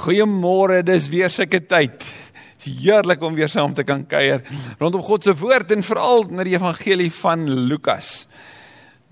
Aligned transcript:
Goeiemôre, 0.00 0.78
dis 0.80 1.10
weer 1.12 1.28
sulke 1.28 1.58
tyd. 1.68 1.98
Dit 2.00 2.62
is 2.64 2.76
heerlik 2.86 3.20
om 3.20 3.34
weer 3.36 3.50
saam 3.52 3.74
te 3.76 3.84
kan 3.84 4.00
kuier 4.08 4.40
rondom 4.80 5.02
God 5.04 5.26
se 5.26 5.34
woord 5.36 5.74
en 5.74 5.84
veral 5.84 6.24
met 6.32 6.48
die 6.48 6.54
evangelie 6.54 7.10
van 7.12 7.42
Lukas. 7.68 8.24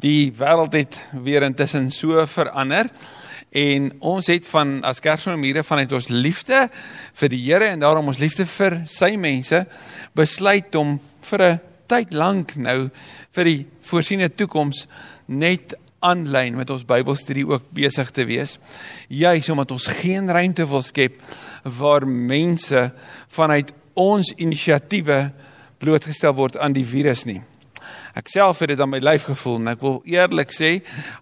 Die 0.01 0.30
wêreld 0.38 0.79
het 0.79 0.96
weer 1.12 1.45
intussen 1.45 1.90
so 1.93 2.24
verander 2.32 2.88
en 3.53 3.90
ons 4.01 4.30
het 4.32 4.48
van 4.48 4.79
as 4.88 5.03
Kersfamilie 5.04 5.64
vanuit 5.66 5.93
ons 5.98 6.09
liefde 6.09 6.62
vir 7.20 7.32
die 7.34 7.43
Here 7.43 7.68
en 7.75 7.84
daarom 7.84 8.09
ons 8.09 8.23
liefde 8.25 8.48
vir 8.48 8.79
sy 8.89 9.11
mense 9.20 9.61
besluit 10.16 10.73
om 10.80 10.96
vir 11.29 11.43
'n 11.43 11.61
tyd 11.86 12.14
lank 12.16 12.57
nou 12.57 12.89
vir 13.36 13.45
die 13.45 13.66
voorsiene 13.82 14.29
toekoms 14.32 14.86
net 15.27 15.77
aanlyn 16.05 16.57
met 16.57 16.71
ons 16.71 16.87
Bybelstudie 16.87 17.46
ook 17.49 17.67
besig 17.75 18.11
te 18.15 18.25
wees. 18.29 18.57
Juis 19.09 19.48
omdat 19.48 19.75
ons 19.75 19.87
geen 20.01 20.30
ruimte 20.30 20.67
wil 20.69 20.83
skep 20.87 21.21
waar 21.79 22.06
mense 22.06 22.89
vanuit 23.34 23.73
ons 23.98 24.30
inisiatiewe 24.37 25.33
blootgestel 25.79 26.34
word 26.39 26.59
aan 26.59 26.75
die 26.77 26.87
virus 26.87 27.25
nie. 27.27 27.41
Ek 28.19 28.28
self 28.33 28.59
het 28.62 28.73
dit 28.73 28.80
aan 28.80 28.91
my 28.91 28.98
lyf 28.98 29.28
gevoel 29.28 29.60
en 29.60 29.70
ek 29.74 29.83
wil 29.84 29.98
eerlik 30.09 30.51
sê 30.55 30.70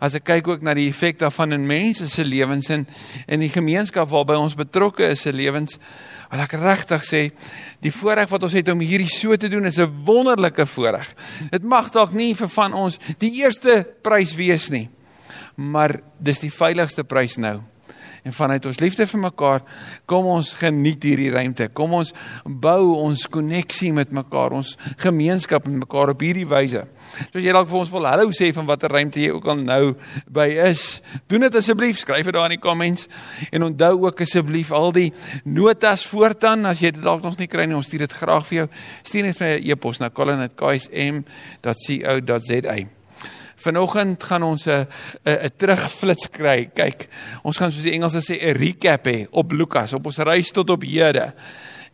as 0.00 0.16
ek 0.16 0.24
kyk 0.30 0.48
ook 0.48 0.64
na 0.64 0.74
die 0.76 0.88
effek 0.88 1.18
daarvan 1.20 1.52
in 1.56 1.66
mense 1.68 2.08
se 2.08 2.24
lewens 2.24 2.70
en 2.72 2.86
in 3.26 3.44
die 3.44 3.52
gemeenskap 3.52 4.08
waarby 4.08 4.38
ons 4.40 4.56
betrokke 4.56 5.10
is 5.12 5.26
se 5.26 5.32
lewens, 5.32 5.78
wil 6.30 6.44
ek 6.46 6.56
regtig 6.62 7.04
sê 7.04 7.22
die 7.84 7.92
voorreg 7.92 8.30
wat 8.32 8.48
ons 8.48 8.56
het 8.56 8.72
om 8.72 8.80
hierdie 8.80 9.10
so 9.12 9.36
te 9.36 9.50
doen 9.52 9.66
is 9.66 9.78
'n 9.78 9.92
wonderlike 10.04 10.66
voorreg. 10.66 11.14
Dit 11.50 11.62
mag 11.62 11.90
dalk 11.90 12.12
nie 12.12 12.34
vir 12.34 12.48
van 12.48 12.72
ons 12.72 12.98
die 13.18 13.42
eerste 13.42 13.86
prys 14.02 14.34
wees 14.34 14.70
nie, 14.70 14.88
maar 15.56 16.00
dis 16.18 16.38
die 16.38 16.50
veiligste 16.50 17.04
prys 17.04 17.36
nou 17.36 17.60
en 18.26 18.34
vanuit 18.34 18.64
ons 18.66 18.80
liefde 18.82 19.06
vir 19.06 19.20
mekaar 19.22 19.60
kom 20.10 20.26
ons 20.34 20.48
geniet 20.58 21.04
hierdie 21.06 21.30
ruimte. 21.30 21.68
Kom 21.76 21.92
ons 22.00 22.10
bou 22.44 22.96
ons 22.98 23.26
koneksie 23.30 23.92
met 23.94 24.10
mekaar, 24.14 24.52
ons 24.58 24.74
gemeenskap 25.02 25.66
met 25.68 25.76
mekaar 25.84 26.08
op 26.14 26.20
hierdie 26.26 26.46
wyse. 26.50 26.82
Soos 27.30 27.44
jy 27.44 27.52
dalk 27.54 27.68
vir 27.70 27.80
ons 27.84 27.92
wil 27.94 28.08
hallo 28.10 28.26
sê 28.34 28.46
van 28.56 28.66
watter 28.68 28.90
ruimte 28.92 29.18
jy 29.22 29.30
ook 29.34 29.46
al 29.52 29.58
nou 29.62 29.84
by 30.26 30.48
is, 30.66 30.82
doen 31.30 31.42
dit 31.46 31.54
asseblief, 31.60 31.96
skryf 32.02 32.26
dit 32.26 32.34
daar 32.34 32.50
in 32.50 32.56
die 32.56 32.66
comments 32.66 33.02
en 33.52 33.60
onthou 33.70 33.94
ook 34.08 34.18
asseblief 34.26 34.70
al 34.74 34.90
die 34.96 35.10
notas 35.46 36.02
voortaan 36.10 36.60
as 36.72 36.82
jy 36.82 36.90
dit 36.96 37.04
dalk 37.06 37.22
nog 37.26 37.36
nie 37.38 37.50
kry 37.50 37.64
nie, 37.68 37.78
ons 37.78 37.86
stuur 37.86 38.04
dit 38.06 38.18
graag 38.22 38.44
vir 38.50 38.56
jou. 38.62 38.68
Stuur 39.06 39.24
net 39.30 39.40
my 39.40 39.50
'n 39.56 39.62
e-pos 39.70 39.96
na 40.00 40.08
colin@ksm.co.za. 40.10 42.95
Vanoggend 43.56 44.22
gaan 44.22 44.42
ons 44.42 44.66
'n 44.66 44.86
'n 45.24 45.50
terugflits 45.56 46.28
kry. 46.30 46.70
Kyk, 46.74 47.08
ons 47.42 47.56
gaan 47.56 47.72
soos 47.72 47.82
die 47.82 47.92
Engelse 47.92 48.20
sê 48.20 48.36
'n 48.40 48.56
recap 48.56 49.06
hê 49.06 49.26
op 49.30 49.52
Lukas, 49.52 49.92
op 49.92 50.06
ons 50.06 50.18
reis 50.18 50.50
tot 50.50 50.70
op 50.70 50.82
Hede. 50.82 51.34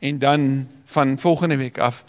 En 0.01 0.19
dan 0.19 0.69
van 0.85 1.19
volgende 1.19 1.57
week 1.57 1.79
af 1.79 2.05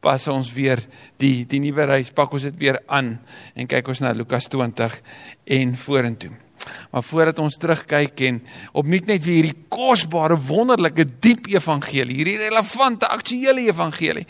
pas 0.00 0.28
ons 0.28 0.52
weer 0.52 0.78
die 1.16 1.46
die 1.46 1.60
nuwe 1.60 1.84
reis, 1.84 2.10
pak 2.10 2.32
ons 2.32 2.42
dit 2.42 2.56
weer 2.56 2.80
aan 2.86 3.18
en 3.54 3.66
kyk 3.66 3.88
ons 3.88 4.00
na 4.00 4.12
Lukas 4.12 4.48
20 4.48 5.00
en 5.44 5.76
vorentoe. 5.76 6.45
Maar 6.90 7.04
voordat 7.06 7.38
ons 7.42 7.58
terugkyk 7.60 8.20
en 8.28 8.40
opnuut 8.72 9.06
net 9.06 9.24
weer 9.24 9.40
hierdie 9.40 9.66
kosbare, 9.72 10.38
wonderlike, 10.48 11.06
diep 11.22 11.46
evangelie, 11.52 12.18
hierdie 12.20 12.38
relevante, 12.40 13.08
aktuele 13.08 13.66
evangelie. 13.68 14.26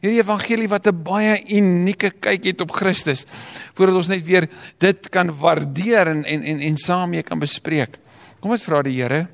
Hierdie 0.00 0.20
evangelie 0.20 0.68
wat 0.68 0.86
'n 0.88 1.02
baie 1.02 1.36
unieke 1.50 2.10
kyk 2.10 2.44
het 2.44 2.60
op 2.60 2.72
Christus, 2.72 3.24
voordat 3.74 3.96
ons 3.96 4.08
net 4.08 4.24
weer 4.24 4.48
dit 4.78 5.08
kan 5.08 5.30
waardeer 5.38 6.08
en 6.08 6.24
en 6.24 6.42
en, 6.42 6.60
en 6.60 6.76
saam 6.76 7.10
mee 7.10 7.22
kan 7.22 7.38
bespreek. 7.38 7.98
Kom 8.40 8.50
ons 8.50 8.62
vra 8.62 8.82
die 8.82 9.00
Here, 9.00 9.28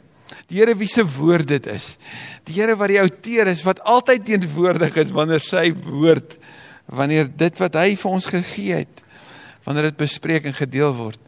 die 0.49 0.59
Here 0.59 0.75
wie 0.75 0.89
se 0.89 1.05
woord 1.05 1.49
dit 1.49 1.67
is. 1.67 1.99
Die 2.45 2.55
Here 2.55 2.77
wat 2.77 2.89
die 2.89 3.01
outeur 3.01 3.47
is 3.47 3.63
wat 3.63 3.81
altyd 3.81 4.25
teenwoordig 4.25 4.97
is 4.97 5.11
wanneer 5.11 5.41
sy 5.41 5.73
woord 5.73 6.39
wanneer 6.91 7.29
dit 7.37 7.59
wat 7.63 7.79
hy 7.79 7.95
vir 7.97 8.11
ons 8.11 8.27
gegee 8.27 8.83
het 8.83 9.03
wanneer 9.67 9.91
dit 9.91 10.01
bespreek 10.01 10.49
en 10.49 10.57
gedeel 10.57 10.95
word 10.97 11.21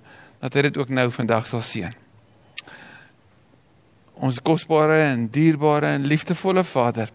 dat 0.42 0.56
hy 0.58 0.66
dit 0.66 0.78
ook 0.80 0.90
nou 0.90 1.06
vandag 1.14 1.46
sal 1.46 1.62
seën. 1.62 1.94
Ons 4.22 4.40
kosbare 4.42 4.98
en 5.12 5.28
dierbare 5.30 5.94
en 5.94 6.06
liefdevolle 6.06 6.64
Vader. 6.66 7.10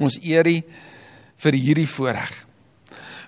Ons 0.00 0.16
eer 0.24 0.48
U 0.48 0.56
vir 1.44 1.58
hierdie 1.60 1.88
voorreg. 1.88 2.32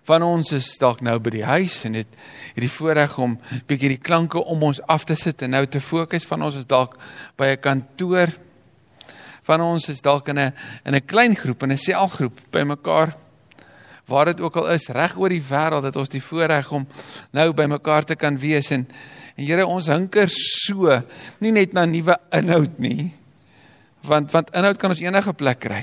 Van 0.07 0.23
ons 0.23 0.53
is 0.55 0.69
dalk 0.81 1.03
nou 1.05 1.17
by 1.21 1.33
die 1.35 1.45
huis 1.45 1.81
en 1.85 1.99
het 1.99 2.19
hierdie 2.55 2.73
voorreg 2.73 3.17
om 3.21 3.37
bietjie 3.69 3.91
die 3.97 4.01
klanke 4.01 4.41
om 4.41 4.65
ons 4.69 4.81
af 4.89 5.05
te 5.05 5.17
sit 5.19 5.43
en 5.45 5.53
nou 5.57 5.65
te 5.67 5.83
fokus. 5.83 6.25
Van 6.29 6.47
ons 6.47 6.57
is 6.57 6.69
dalk 6.69 6.97
by 7.37 7.53
'n 7.53 7.61
kantoor. 7.61 8.33
Van 9.43 9.61
ons 9.61 9.89
is 9.89 10.01
dalk 10.01 10.29
in 10.29 10.39
'n 10.39 10.53
in 10.85 10.95
'n 10.95 11.07
klein 11.07 11.37
groep, 11.37 11.63
in 11.63 11.73
'n 11.73 11.79
selgroep 11.79 12.41
by 12.51 12.63
mekaar 12.63 13.17
waar 14.07 14.31
dit 14.31 14.41
ook 14.41 14.57
al 14.57 14.71
is 14.71 14.89
reg 14.95 15.17
oor 15.19 15.33
die 15.33 15.43
wêreld 15.43 15.87
het 15.89 15.97
ons 15.99 16.11
die 16.13 16.23
voorreg 16.23 16.71
om 16.73 16.87
nou 17.35 17.51
by 17.57 17.67
mekaar 17.71 18.07
te 18.07 18.17
kan 18.19 18.39
wees. 18.39 18.71
En 18.71 18.87
en 19.37 19.45
Here 19.45 19.67
ons 19.69 19.91
hinker 19.93 20.31
so 20.33 20.95
nie 21.45 21.53
net 21.53 21.75
na 21.77 21.85
nuwe 21.85 22.15
inhoud 22.33 22.79
nie 22.81 23.13
want 24.07 24.31
want 24.33 24.53
inhoud 24.57 24.79
kan 24.81 24.95
ons 24.95 25.03
enige 25.03 25.35
plek 25.37 25.61
kry. 25.67 25.83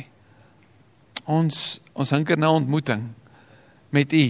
Ons 1.30 1.82
ons 1.94 2.14
hinker 2.16 2.40
na 2.40 2.50
ontmoeting 2.56 3.04
met 3.94 4.14
u. 4.18 4.26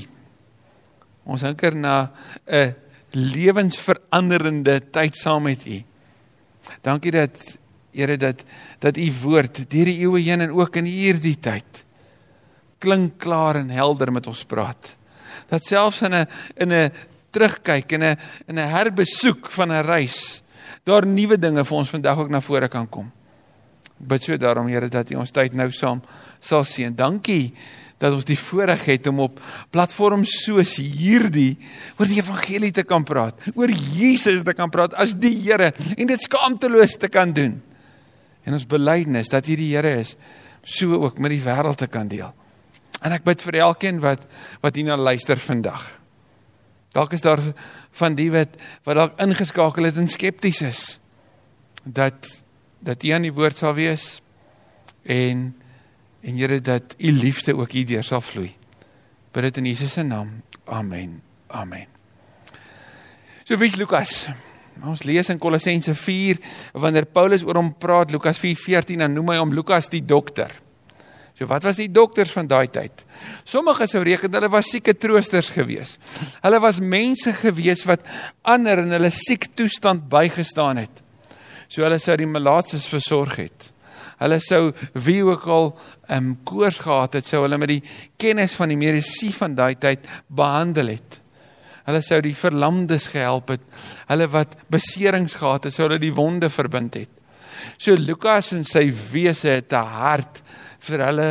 Ons 1.23 1.45
hinker 1.45 1.75
na 1.75 2.11
'n 2.47 2.75
lewensveranderende 3.13 4.81
tyd 4.91 5.15
saam 5.15 5.43
met 5.43 5.65
u. 5.65 5.83
Dankie 6.81 7.11
dat 7.11 7.37
Here 7.93 8.17
dat 8.17 8.43
dat 8.79 8.97
u 8.97 9.13
woord 9.21 9.69
deur 9.69 9.85
die 9.85 9.99
eeue 10.01 10.19
heen 10.19 10.41
en 10.41 10.51
ook 10.51 10.75
in 10.75 10.85
hierdie 10.85 11.37
tyd 11.37 11.85
klink 12.83 13.17
klaar 13.23 13.61
en 13.61 13.71
helder 13.71 14.11
met 14.11 14.27
ons 14.27 14.43
praat. 14.45 14.95
Dat 15.49 15.65
selfs 15.65 16.01
in 16.01 16.13
'n 16.13 16.27
in 16.57 16.71
'n 16.71 16.91
terugkyk 17.31 17.91
en 17.91 18.03
'n 18.03 18.17
in 18.47 18.59
'n 18.59 18.69
herbesoek 18.69 19.49
van 19.49 19.71
'n 19.71 19.85
reis 19.85 20.43
daar 20.83 21.05
nuwe 21.07 21.37
dinge 21.39 21.63
vir 21.63 21.77
ons 21.77 21.89
vandag 21.89 22.17
ook 22.17 22.29
na 22.29 22.41
vore 22.41 22.67
kan 22.67 22.87
kom. 22.89 23.11
Ek 24.01 24.07
bid 24.07 24.23
so 24.23 24.37
daarom 24.37 24.67
Here 24.67 24.89
dat 24.89 25.11
U 25.11 25.15
ons 25.15 25.31
tyd 25.31 25.53
nou 25.53 25.69
saam 25.71 26.01
sal 26.43 26.63
seën. 26.63 26.95
Dankie 26.95 27.53
dat 28.01 28.11
ons 28.11 28.25
die 28.27 28.39
voorreg 28.39 28.83
het 28.85 29.07
om 29.07 29.21
op 29.23 29.39
platforms 29.71 30.43
soos 30.43 30.75
hierdie 30.75 31.55
oor 31.95 32.09
die 32.09 32.19
evangelie 32.19 32.71
te 32.75 32.83
kan 32.83 33.05
praat, 33.07 33.39
oor 33.55 33.71
Jesus 33.71 34.43
te 34.43 34.53
kan 34.53 34.71
praat 34.73 34.95
as 34.99 35.13
die 35.15 35.35
Here 35.45 35.71
en 35.95 36.07
dit 36.07 36.19
skaamteloos 36.19 36.97
te 36.99 37.07
kan 37.07 37.31
doen. 37.31 37.61
En 38.43 38.53
ons 38.57 38.67
belydenis 38.67 39.31
dat 39.31 39.47
U 39.47 39.55
die 39.55 39.71
Here 39.71 39.99
is, 40.01 40.17
so 40.63 40.99
ook 40.99 41.19
met 41.23 41.31
die 41.31 41.43
wêreld 41.43 41.79
te 41.79 41.87
kan 41.87 42.09
deel. 42.11 42.33
En 43.03 43.11
ek 43.11 43.25
bid 43.27 43.41
vir 43.43 43.59
elkeen 43.65 43.99
wat 44.03 44.23
wat 44.63 44.79
hierna 44.79 44.97
luister 44.97 45.39
vandag. 45.39 45.83
Dalk 46.93 47.13
is 47.17 47.25
daar 47.25 47.41
van 47.99 48.15
die 48.15 48.29
wat 48.31 48.55
wat 48.87 48.99
dalk 48.99 49.19
ingeskakel 49.21 49.89
het 49.89 49.99
en 49.99 50.07
skepties 50.07 50.61
is 50.61 50.81
dat 51.83 52.29
dat 52.83 53.03
U 53.03 53.11
aan 53.15 53.27
die 53.27 53.33
woord 53.33 53.57
sal 53.59 53.75
wees 53.75 54.21
en 55.03 55.51
en 56.23 56.37
Here 56.39 56.61
dat 56.61 56.95
U 56.99 57.11
liefde 57.11 57.55
ook 57.57 57.71
hierdeur 57.75 58.03
sal 58.03 58.21
vloei. 58.23 58.53
Bid 59.33 59.43
dit 59.43 59.57
in 59.57 59.65
Jesus 59.65 59.91
se 59.91 60.03
naam. 60.03 60.41
Amen. 60.65 61.21
Amen. 61.47 61.87
So 63.43 63.57
wie's 63.57 63.75
Lukas? 63.75 64.27
Ons 64.81 65.03
lees 65.03 65.29
in 65.29 65.39
Kolossense 65.39 65.93
4 65.95 66.39
wanneer 66.79 67.05
Paulus 67.05 67.43
oor 67.43 67.59
hom 67.59 67.73
praat 67.77 68.11
Lukas 68.11 68.39
4:14 68.39 69.03
dan 69.03 69.13
noem 69.13 69.33
hy 69.33 69.37
hom 69.41 69.53
Lukas 69.53 69.89
die 69.91 70.05
dokter. 70.05 70.53
So 71.33 71.47
wat 71.49 71.65
was 71.65 71.79
die 71.79 71.89
dokters 71.89 72.31
van 72.31 72.47
daai 72.47 72.67
tyd? 72.69 73.03
Sommige 73.43 73.87
sou 73.89 74.03
reken 74.05 74.33
hulle 74.37 74.51
was 74.53 74.69
sieke 74.69 74.93
troosters 74.93 75.49
gewees. 75.55 75.97
Hulle 76.43 76.59
was 76.61 76.79
mense 76.79 77.33
gewees 77.33 77.81
wat 77.89 78.05
ander 78.45 78.83
in 78.83 78.93
hulle 78.93 79.09
siek 79.13 79.49
toestand 79.57 80.05
bygestaan 80.11 80.83
het. 80.83 81.01
So 81.67 81.81
hulle 81.81 81.97
sou 81.99 82.17
die 82.19 82.29
malaatses 82.29 82.85
versorg 82.85 83.39
het. 83.41 83.71
Hulle 84.19 84.37
sou 84.45 84.71
wie 84.93 85.23
ook 85.25 85.47
al 85.47 85.73
'n 86.07 86.13
um, 86.15 86.37
koors 86.43 86.79
gehad 86.79 87.13
het, 87.13 87.25
sou 87.25 87.41
hulle 87.41 87.57
met 87.57 87.69
die 87.69 87.83
kennis 88.17 88.53
van 88.53 88.69
die 88.69 88.77
medisyne 88.77 89.33
van 89.33 89.55
daai 89.55 89.75
tyd 89.75 90.05
behandel 90.27 90.87
het. 90.87 91.19
Hulle 91.85 92.01
sou 92.01 92.21
die 92.21 92.35
verlamdes 92.35 93.07
gehelp 93.07 93.49
het. 93.49 93.61
Hulle 94.07 94.27
wat 94.27 94.55
beserings 94.69 95.35
gehad 95.35 95.63
het, 95.63 95.73
sou 95.73 95.87
hulle 95.87 95.99
die 95.99 96.13
wonde 96.13 96.49
verbind 96.49 96.93
het. 96.93 97.09
So 97.77 97.95
Lukas 97.95 98.53
en 98.53 98.63
sy 98.63 98.93
wese 99.11 99.49
het 99.49 99.73
'n 99.73 99.85
hart 99.85 100.43
vir 100.83 101.05
hulle 101.07 101.29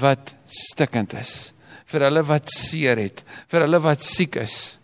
wat 0.00 0.34
stikkend 0.48 1.14
is, 1.20 1.52
vir 1.90 2.06
hulle 2.08 2.24
wat 2.26 2.50
seer 2.52 3.00
het, 3.02 3.22
vir 3.50 3.66
hulle 3.66 3.80
wat 3.84 4.04
siek 4.04 4.38
is. 4.42 4.78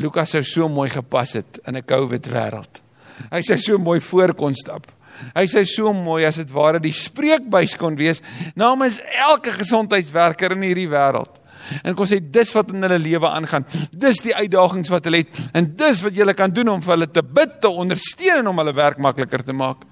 Lukas 0.00 0.34
sou 0.34 0.42
so 0.42 0.68
mooi 0.68 0.88
gepas 0.90 1.36
het 1.38 1.60
in 1.66 1.76
'n 1.76 1.86
COVID 1.86 2.26
wêreld. 2.26 2.82
Hy 3.30 3.40
sê 3.40 3.58
so 3.58 3.78
mooi 3.78 4.00
voor 4.00 4.34
kon 4.34 4.54
stap. 4.54 4.90
Hy 5.34 5.46
sê 5.46 5.64
so 5.64 5.92
mooi 5.92 6.24
as 6.26 6.36
dit 6.36 6.50
ware 6.50 6.80
die 6.80 6.92
spreekbuis 6.92 7.76
kon 7.76 7.96
wees 7.96 8.20
namens 8.56 9.00
elke 9.28 9.52
gesondheidswerker 9.52 10.52
in 10.52 10.62
hierdie 10.62 10.90
wêreld. 10.90 11.40
En 11.84 11.94
kon 11.94 12.06
sê 12.06 12.18
dis 12.20 12.52
wat 12.52 12.72
in 12.74 12.82
hulle 12.82 12.98
lewe 12.98 13.28
aangaan. 13.28 13.64
Dis 13.92 14.20
die 14.24 14.34
uitdagings 14.34 14.90
wat 14.92 15.04
hulle 15.08 15.22
het 15.22 15.40
en 15.54 15.70
dis 15.76 16.02
wat 16.04 16.16
jy 16.16 16.34
kan 16.34 16.50
doen 16.50 16.68
om 16.68 16.82
vir 16.82 16.96
hulle 16.96 17.10
te 17.10 17.22
bid, 17.22 17.60
te 17.60 17.68
ondersteun 17.68 18.42
en 18.42 18.48
om 18.48 18.58
hulle 18.58 18.74
werk 18.74 18.98
makliker 18.98 19.44
te 19.44 19.52
maak. 19.52 19.86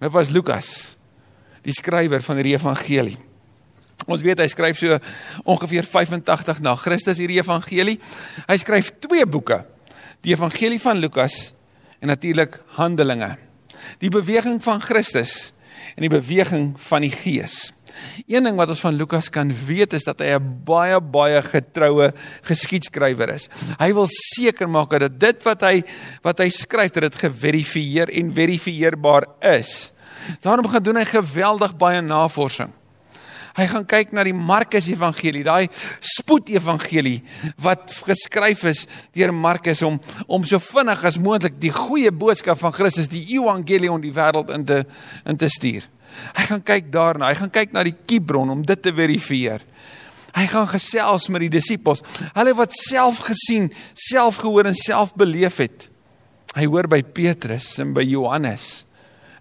Dit 0.00 0.10
was 0.10 0.32
Lukas, 0.34 0.96
die 1.62 1.74
skrywer 1.74 2.22
van 2.24 2.40
die 2.42 2.54
evangelie. 2.54 3.18
Ons 4.10 4.24
weet 4.24 4.40
hy 4.42 4.48
skryf 4.50 4.80
so 4.80 4.98
ongeveer 5.46 5.86
85 5.86 6.62
na 6.64 6.74
Christus 6.78 7.20
hierdie 7.22 7.38
evangelie. 7.38 7.98
Hy 8.48 8.56
skryf 8.58 8.90
twee 9.04 9.26
boeke. 9.26 9.62
Die 10.26 10.34
evangelie 10.34 10.80
van 10.82 10.98
Lukas 10.98 11.52
en 12.02 12.10
natuurlik 12.10 12.58
Handelinge. 12.78 13.36
Die 14.02 14.10
beweging 14.10 14.58
van 14.62 14.82
Christus 14.82 15.52
en 15.94 16.06
die 16.06 16.12
beweging 16.12 16.72
van 16.88 17.06
die 17.06 17.14
Gees. 17.14 17.70
Een 18.26 18.46
ding 18.46 18.56
wat 18.56 18.70
ons 18.72 18.82
van 18.82 18.96
Lukas 18.96 19.28
kan 19.32 19.50
weet 19.66 19.94
is 19.98 20.06
dat 20.06 20.22
hy 20.24 20.34
'n 20.34 20.62
baie 20.64 20.98
baie 21.00 21.42
getroue 21.42 22.12
geskiedskrywer 22.42 23.34
is. 23.34 23.48
Hy 23.78 23.92
wil 23.92 24.08
seker 24.08 24.68
maak 24.68 24.90
dat 24.98 25.20
dit 25.20 25.42
wat 25.44 25.60
hy 25.60 25.82
wat 26.22 26.38
hy 26.38 26.48
skryf 26.48 26.92
dat 26.92 27.02
dit 27.02 27.16
geverifieer 27.16 28.08
en 28.08 28.32
verifieerbaar 28.32 29.26
is. 29.58 29.92
Daarom 30.44 30.68
gaan 30.68 30.82
doen 30.82 31.00
hy 31.00 31.06
geweldig 31.08 31.76
baie 31.78 32.00
navorsing. 32.04 32.72
Hy 33.52 33.66
gaan 33.68 33.84
kyk 33.84 34.14
na 34.16 34.24
die 34.24 34.32
Markus 34.32 34.86
Evangelie, 34.88 35.42
daai 35.44 35.68
spoed 36.00 36.48
evangelie 36.54 37.18
wat 37.60 37.92
geskryf 38.06 38.64
is 38.70 38.86
deur 39.12 39.32
Markus 39.36 39.82
om 39.84 39.98
om 40.24 40.46
so 40.48 40.60
vinnig 40.72 41.02
as 41.04 41.18
moontlik 41.20 41.58
die 41.60 41.72
goeie 41.74 42.12
boodskap 42.12 42.60
van 42.62 42.72
Christus, 42.72 43.10
die 43.12 43.26
evangelie 43.36 43.90
aan 43.92 44.04
die 44.04 44.14
wêreld 44.16 44.52
in 44.56 44.64
te 44.64 44.78
in 45.28 45.36
te 45.36 45.50
stuur. 45.52 45.84
Hy 46.36 46.46
gaan 46.48 46.64
kyk 46.64 46.88
daarna, 46.92 47.28
hy 47.28 47.36
gaan 47.42 47.52
kyk 47.52 47.76
na 47.76 47.84
die 47.84 47.96
Kibron 47.96 48.52
om 48.52 48.64
dit 48.64 48.82
te 48.82 48.92
verifieer. 48.92 49.64
Hy 50.32 50.46
gaan 50.48 50.68
gesels 50.70 51.28
met 51.28 51.44
die 51.44 51.52
disippels, 51.52 52.00
hulle 52.32 52.54
wat 52.56 52.72
self 52.72 53.20
gesien, 53.26 53.68
self 53.92 54.40
gehoor 54.40 54.70
en 54.70 54.76
self 54.76 55.12
beleef 55.18 55.60
het. 55.60 55.90
Hy 56.56 56.64
hoor 56.72 56.88
by 56.88 57.02
Petrus 57.04 57.74
en 57.84 57.92
by 57.96 58.04
Johannes. 58.04 58.86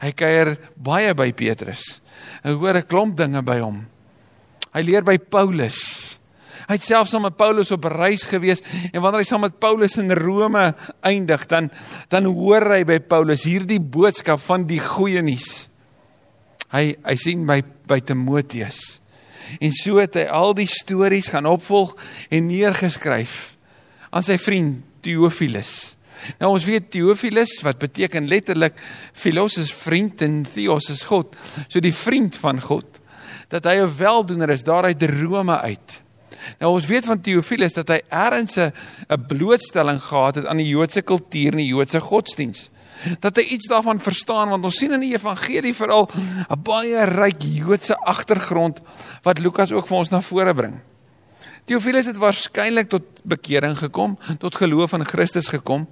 Hy 0.01 0.12
kuier 0.18 0.56
baie 0.75 1.13
by 1.13 1.30
Petrus. 1.38 2.01
Hy 2.44 2.56
hoor 2.57 2.77
'n 2.77 2.89
klomp 2.89 3.18
dinge 3.18 3.42
by 3.45 3.59
hom. 3.62 3.86
Hy 4.74 4.81
leer 4.81 5.03
by 5.03 5.18
Paulus. 5.18 6.18
Hy 6.68 6.77
het 6.77 6.83
selfs 6.83 7.12
saam 7.12 7.25
met 7.25 7.38
Paulus 7.38 7.71
op 7.71 7.83
reis 7.83 8.24
gewees 8.24 8.62
en 8.94 9.01
wanneer 9.01 9.21
hy 9.21 9.27
saam 9.27 9.42
met 9.42 9.59
Paulus 9.59 9.98
in 9.98 10.12
Rome 10.12 10.74
eindig, 11.03 11.48
dan 11.48 11.69
dan 12.09 12.25
hoor 12.25 12.63
hy 12.71 12.83
by 12.83 13.00
Paulus 13.00 13.44
hierdie 13.44 13.80
boodskap 13.80 14.39
van 14.39 14.65
die 14.65 14.80
goeie 14.80 15.21
nuus. 15.21 15.69
Hy 16.71 16.95
hy 17.04 17.15
sien 17.15 17.45
by 17.45 17.62
by 17.88 18.00
Timoteus. 18.00 19.01
En 19.59 19.71
so 19.71 20.00
het 20.00 20.15
hy 20.15 20.27
al 20.31 20.54
die 20.56 20.69
stories 20.69 21.27
gaan 21.33 21.50
opvolg 21.50 21.95
en 22.31 22.47
neergeskryf 22.47 23.57
aan 24.12 24.24
sy 24.24 24.38
vriend 24.38 24.86
Theophilus. 25.04 25.97
Nou 26.39 26.51
ons 26.53 26.65
weet 26.65 26.91
Theophilus 26.91 27.62
wat 27.62 27.79
beteken 27.79 28.27
letterlik 28.27 28.73
philos 29.13 29.57
is 29.57 29.73
vriend 29.73 30.21
en 30.21 30.44
theos 30.53 30.89
is 30.89 31.03
God. 31.03 31.35
So 31.68 31.79
die 31.79 31.95
vriend 31.95 32.35
van 32.41 32.62
God 32.62 33.01
dat 33.51 33.65
hy 33.68 33.81
'n 33.81 33.97
weldoener 33.97 34.50
is 34.50 34.63
daar 34.63 34.83
uit 34.83 35.03
Rome 35.03 35.59
uit. 35.59 36.01
Nou 36.59 36.73
ons 36.73 36.85
weet 36.85 37.06
van 37.06 37.21
Theophilus 37.21 37.73
dat 37.73 37.88
hy 37.88 38.00
eers 38.09 38.57
'n 38.57 39.25
blootstelling 39.27 40.01
gehad 40.01 40.35
het 40.35 40.45
aan 40.45 40.57
die 40.57 40.68
Joodse 40.68 41.01
kultuur 41.01 41.51
en 41.51 41.57
die 41.57 41.73
Joodse 41.73 42.00
godsdiens. 42.00 42.69
Dat 43.19 43.35
hy 43.35 43.41
iets 43.41 43.68
daarvan 43.68 44.00
verstaan 44.00 44.50
want 44.50 44.63
ons 44.63 44.77
sien 44.77 44.91
in 44.91 45.00
die 45.00 45.13
evangelie 45.13 45.73
veral 45.73 46.09
'n 46.50 46.62
baie 46.63 47.06
ryk 47.06 47.41
Joodse 47.41 47.95
agtergrond 47.95 48.81
wat 49.23 49.39
Lukas 49.39 49.71
ook 49.71 49.88
vir 49.88 49.97
ons 49.97 50.09
na 50.09 50.21
vore 50.21 50.53
bring. 50.53 50.91
Theophilus 51.69 52.10
het 52.10 52.18
waarskynlik 52.18 52.90
tot 52.90 53.22
bekering 53.24 53.78
gekom, 53.78 54.18
tot 54.42 54.56
geloof 54.58 54.96
in 54.98 55.06
Christus 55.06 55.48
gekom, 55.48 55.86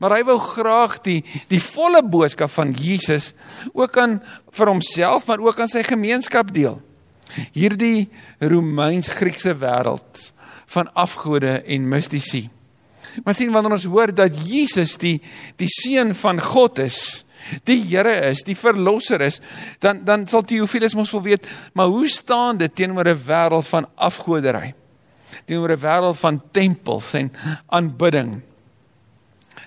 maar 0.00 0.16
hy 0.16 0.22
wou 0.28 0.38
graag 0.40 0.98
die 1.04 1.20
die 1.52 1.60
volle 1.60 2.02
boodskap 2.02 2.52
van 2.54 2.72
Jesus 2.76 3.32
ook 3.72 3.98
aan 4.00 4.20
vir 4.56 4.72
homself 4.72 5.26
maar 5.28 5.42
ook 5.44 5.60
aan 5.60 5.70
sy 5.70 5.84
gemeenskap 5.86 6.52
deel. 6.56 6.80
Hierdie 7.54 8.08
Romeins-Griekse 8.40 9.54
wêreld 9.60 10.32
van 10.70 10.90
afgode 10.98 11.60
en 11.62 11.88
mistisie. 11.88 12.48
Maar 13.24 13.34
sien 13.34 13.52
wanneer 13.52 13.76
ons 13.76 13.88
hoor 13.90 14.12
dat 14.14 14.34
Jesus 14.46 14.96
die 15.00 15.18
die 15.60 15.70
seun 15.70 16.14
van 16.14 16.40
God 16.42 16.78
is, 16.82 17.24
die 17.66 17.80
Here 17.82 18.12
is, 18.30 18.42
die 18.46 18.56
verlosser 18.58 19.22
is, 19.24 19.40
dan 19.82 20.04
dan 20.04 20.26
sal 20.28 20.44
Theophilus 20.46 20.94
mos 20.94 21.12
wil 21.14 21.24
weet, 21.28 21.48
maar 21.74 21.90
hoe 21.90 22.08
staan 22.08 22.60
dit 22.60 22.74
teenoor 22.74 23.08
'n 23.08 23.22
wêreld 23.26 23.66
van 23.68 23.88
afgoderry? 23.94 24.74
Teenoor 25.44 25.72
'n 25.72 25.80
wêreld 25.80 26.18
van 26.18 26.42
tempels 26.50 27.14
en 27.14 27.32
aanbidding? 27.66 28.40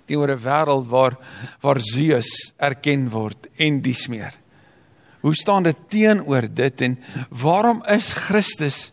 Teenoor 0.05 0.31
'n 0.31 0.43
wêreld 0.43 0.87
waar 0.87 1.17
waar 1.61 1.79
Zeus 1.79 2.53
erken 2.57 3.09
word 3.09 3.47
en 3.55 3.81
dies 3.81 4.07
meer? 4.07 4.33
Hoe 5.21 5.35
staan 5.35 5.63
dit 5.63 5.77
teenoor 5.87 6.47
dit 6.53 6.81
en 6.81 6.99
waarom 7.29 7.83
is 7.87 8.13
Christus 8.13 8.91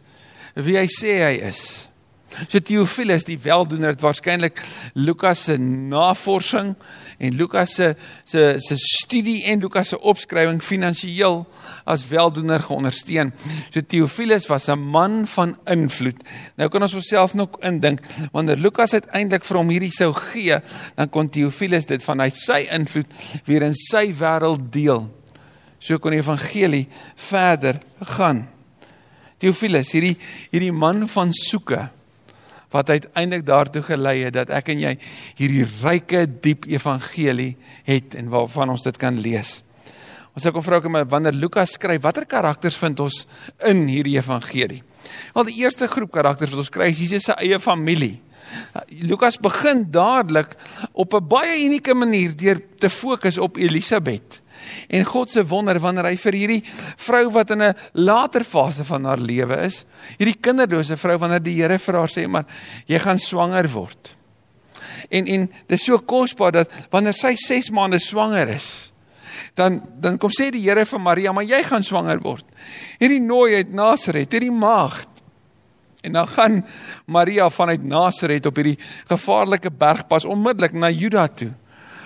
wie 0.54 0.76
hy 0.76 0.86
sê 0.86 1.18
hy 1.26 1.36
is? 1.48 1.89
So 2.48 2.60
Theophilus 2.62 3.24
die 3.26 3.38
weldoener 3.42 3.94
het 3.94 4.02
waarskynlik 4.02 4.60
Lukas 4.94 5.44
se 5.48 5.56
navorsing 5.58 6.74
en 7.18 7.36
Lukas 7.36 7.74
se 7.74 7.94
se 8.24 8.54
se 8.62 8.76
studie 8.78 9.44
en 9.50 9.60
Lukas 9.60 9.90
se 9.92 9.98
opskrywing 9.98 10.62
finansiëel 10.62 11.42
as 11.84 12.06
weldoener 12.08 12.62
geondersteun. 12.62 13.32
So 13.70 13.80
Theophilus 13.80 14.46
was 14.46 14.68
'n 14.68 14.78
man 14.78 15.26
van 15.26 15.58
invloed. 15.66 16.22
Nou 16.56 16.68
kan 16.68 16.82
ons 16.82 16.94
osself 16.94 17.34
nog 17.34 17.58
indink 17.60 18.00
wanneer 18.32 18.56
Lukas 18.56 18.92
uiteindelik 18.92 19.44
vir 19.44 19.56
hom 19.56 19.68
hierdie 19.68 19.92
sou 19.92 20.12
gee, 20.12 20.60
dan 20.94 21.08
kon 21.08 21.28
Theophilus 21.28 21.86
dit 21.86 22.02
vanuit 22.02 22.36
sy 22.36 22.66
invloed 22.70 23.06
weer 23.44 23.62
in 23.62 23.74
sy 23.74 24.14
wêreld 24.14 24.72
deel. 24.72 25.10
So 25.78 25.98
kon 25.98 26.10
die 26.10 26.20
evangelie 26.20 26.88
verder 27.16 27.80
gaan. 28.00 28.48
Theophilus, 29.38 29.92
hierdie 29.92 30.16
hierdie 30.50 30.72
man 30.72 31.08
van 31.08 31.32
soeke 31.32 31.90
wat 32.70 32.90
uiteindelik 32.90 33.46
daartoe 33.46 33.82
gelei 33.82 34.20
het 34.24 34.34
dat 34.34 34.50
ek 34.54 34.70
en 34.74 34.84
jy 34.84 34.94
hierdie 35.38 35.66
ryke 35.82 36.26
diep 36.42 36.68
evangelie 36.70 37.56
het 37.88 38.14
en 38.14 38.30
waarvan 38.30 38.70
ons 38.70 38.84
dit 38.86 38.96
kan 39.00 39.18
lees. 39.18 39.60
Ons 40.30 40.46
sê 40.46 40.52
kom 40.54 40.62
vra 40.62 40.78
maar 40.88 41.08
wanneer 41.10 41.34
Lukas 41.34 41.74
skryf, 41.74 42.02
watter 42.02 42.26
karakters 42.26 42.78
vind 42.78 43.00
ons 43.00 43.26
in 43.66 43.86
hierdie 43.90 44.16
evangelie? 44.18 44.82
Wel 45.34 45.48
die 45.48 45.58
eerste 45.64 45.88
groep 45.90 46.12
karakters 46.14 46.52
wat 46.54 46.62
ons 46.62 46.70
kry 46.72 46.92
is 46.92 47.00
Jesus 47.02 47.26
se 47.26 47.34
eie 47.42 47.58
familie. 47.58 48.20
Lukas 49.02 49.38
begin 49.38 49.84
dadelik 49.90 50.54
op 50.92 51.14
'n 51.14 51.26
baie 51.26 51.64
unieke 51.66 51.94
manier 51.94 52.36
deur 52.36 52.60
te 52.78 52.90
fokus 52.90 53.38
op 53.38 53.56
Elisabet 53.56 54.40
en 54.88 55.04
God 55.04 55.30
se 55.30 55.44
wonder 55.46 55.78
wanneer 55.80 56.10
hy 56.10 56.16
vir 56.16 56.38
hierdie 56.38 56.62
vrou 56.96 57.30
wat 57.30 57.50
in 57.50 57.62
'n 57.62 57.74
later 57.94 58.44
fase 58.44 58.84
van 58.84 59.04
haar 59.04 59.18
lewe 59.18 59.56
is, 59.66 59.84
hierdie 60.18 60.40
kinderlose 60.40 60.96
vrou 60.96 61.18
wanneer 61.18 61.42
die 61.42 61.60
Here 61.60 61.78
vir 61.78 61.94
haar 61.94 62.08
sê 62.08 62.26
maar 62.28 62.44
jy 62.86 62.98
gaan 62.98 63.18
swanger 63.18 63.68
word. 63.68 64.16
En 65.10 65.26
en 65.26 65.46
dit 65.46 65.78
is 65.78 65.84
so 65.84 65.98
kosbaar 65.98 66.52
dat 66.52 66.70
wanneer 66.90 67.14
sy 67.14 67.34
6 67.36 67.70
maande 67.70 67.98
swanger 67.98 68.48
is, 68.48 68.92
dan 69.54 69.82
dan 70.00 70.18
kom 70.18 70.30
sê 70.30 70.50
die 70.50 70.68
Here 70.68 70.86
vir 70.86 71.00
Maria, 71.00 71.32
maar 71.32 71.44
jy 71.44 71.62
gaan 71.62 71.82
swanger 71.82 72.20
word. 72.20 72.44
Hierdie 72.98 73.20
nooi 73.20 73.54
uit 73.54 73.72
Nasaret, 73.72 74.32
hierdie 74.32 74.52
maagd 74.52 75.10
En 76.00 76.12
dan 76.12 76.28
gaan 76.28 76.66
Maria 77.04 77.50
vanuit 77.50 77.82
Nasaret 77.84 78.46
op 78.46 78.56
hierdie 78.56 78.78
gevaarlike 79.08 79.70
bergpas 79.70 80.24
onmiddellik 80.24 80.72
na 80.72 80.90
Juda 80.90 81.26
toe 81.28 81.52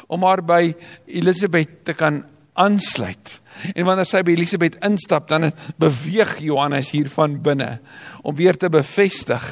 om 0.07 0.23
haar 0.27 0.43
by 0.45 0.75
Elisabet 1.09 1.85
te 1.87 1.95
kan 1.97 2.21
aansluit. 2.55 3.41
En 3.75 3.87
wanneer 3.87 4.09
sy 4.09 4.23
by 4.27 4.35
Elisabet 4.35 4.79
instap, 4.87 5.29
dan 5.31 5.51
beweeg 5.81 6.37
Johannes 6.45 6.93
hier 6.95 7.09
van 7.13 7.37
binne 7.43 7.79
om 8.23 8.37
weer 8.39 8.57
te 8.59 8.71
bevestig 8.73 9.43